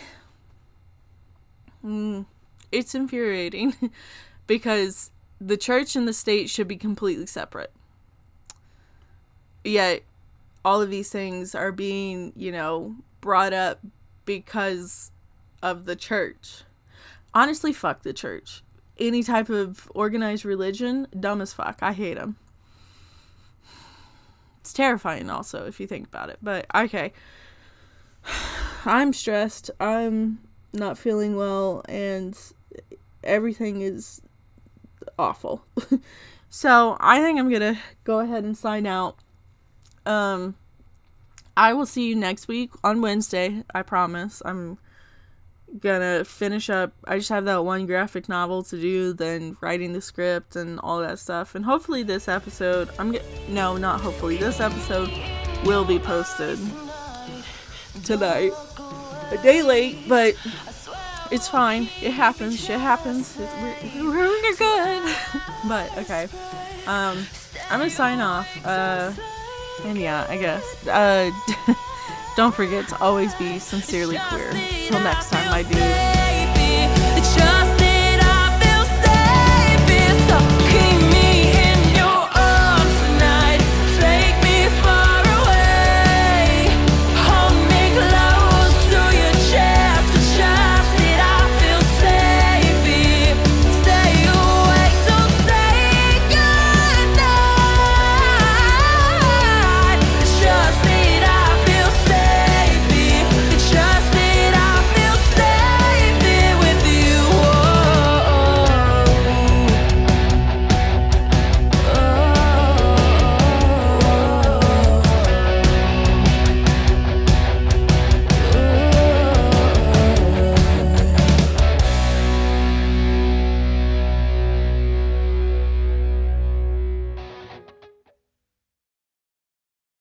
mm, 1.85 2.24
it's 2.72 2.94
infuriating 2.94 3.74
because 4.46 5.11
the 5.38 5.57
church 5.59 5.96
and 5.96 6.09
the 6.09 6.14
state 6.14 6.48
should 6.48 6.68
be 6.68 6.76
completely 6.76 7.26
separate 7.26 7.72
yet 9.64 10.02
all 10.64 10.80
of 10.80 10.90
these 10.90 11.11
things 11.11 11.54
are 11.54 11.72
being 11.72 12.33
you 12.37 12.50
know 12.50 12.94
brought 13.25 13.55
up 13.55 13.81
because 14.27 15.11
of 15.63 15.87
the 15.87 15.97
church. 15.97 16.63
Honestly, 17.33 17.73
fuck 17.73 18.03
the 18.03 18.13
church. 18.13 18.63
Any 18.99 19.23
type 19.23 19.49
of 19.49 19.91
organized 19.95 20.45
religion, 20.45 21.09
dumb 21.19 21.41
as 21.41 21.55
fuck. 21.55 21.79
I 21.81 21.95
hate 21.95 22.19
them. 22.19 22.37
It's 24.61 24.75
terrifying, 24.75 25.31
also, 25.31 25.65
if 25.65 25.81
you 25.81 25.87
think 25.87 26.07
about 26.07 26.29
it. 26.29 26.39
But 26.43 26.67
okay. 26.75 27.15
I'm 28.85 29.15
stressed. 29.15 29.71
I'm 29.81 30.39
not 30.75 30.99
feeling 30.99 31.35
well, 31.35 31.83
and 31.89 32.39
everything 33.23 33.81
is 33.81 34.21
awful. 35.19 35.65
so 36.51 36.99
I 37.01 37.23
think 37.23 37.39
I'm 37.39 37.51
gonna 37.51 37.79
go 38.05 38.19
ahead 38.19 38.45
and 38.45 38.55
sign 38.55 38.87
out. 38.87 39.17
Um, 40.05 40.57
I 41.57 41.73
will 41.73 41.87
see 41.87 42.09
you 42.09 42.17
next 42.17 42.49
week 42.49 42.71
on 42.83 43.01
Wednesday. 43.01 43.64
I 43.75 43.83
promise. 43.83 44.43
I'm 44.45 44.79
gonna 45.79 46.25
finish 46.25 46.71
up. 46.71 46.93
I 47.05 47.19
just 47.19 47.29
have 47.31 47.45
that 47.47 47.64
one 47.64 47.87
graphic 47.87 48.29
novel 48.29 48.62
to 48.64 48.81
do, 48.81 49.12
then 49.12 49.57
writing 49.61 49.93
the 49.93 50.01
script 50.01 50.57
and 50.57 50.79
all 50.81 51.01
that 51.01 51.19
stuff. 51.19 51.55
And 51.55 51.64
hopefully, 51.64 52.03
this 52.03 52.29
episode, 52.29 52.90
I'm 52.99 53.12
get 53.12 53.25
no, 53.49 53.77
not 53.77 54.01
hopefully, 54.01 54.37
this 54.37 54.61
episode 54.61 55.11
will 55.64 55.85
be 55.85 55.99
posted 55.99 56.59
tonight. 58.05 58.53
A 59.31 59.38
day 59.38 59.62
late, 59.62 60.09
but 60.09 60.35
it's 61.31 61.49
fine. 61.49 61.88
It 62.03 62.12
happens. 62.12 62.61
Shit 62.61 62.79
happens. 62.79 63.37
We're, 63.38 64.11
we're 64.11 64.57
good. 64.57 65.17
but 65.69 65.99
okay. 65.99 66.25
Um, 66.87 67.25
I'm 67.71 67.79
gonna 67.79 67.90
sign 67.90 68.21
off. 68.21 68.67
Uh. 68.67 69.12
And 69.83 69.99
yeah, 69.99 70.27
I 70.29 70.37
guess. 70.37 70.87
Uh, 70.87 71.31
don't 72.37 72.55
forget 72.55 72.89
to 72.89 73.01
always 73.01 73.35
be 73.35 73.59
sincerely 73.59 74.19
queer. 74.29 74.51
Till 74.53 75.01
next 75.01 75.31
time, 75.31 75.51
my 75.51 75.63
dude. 75.63 76.13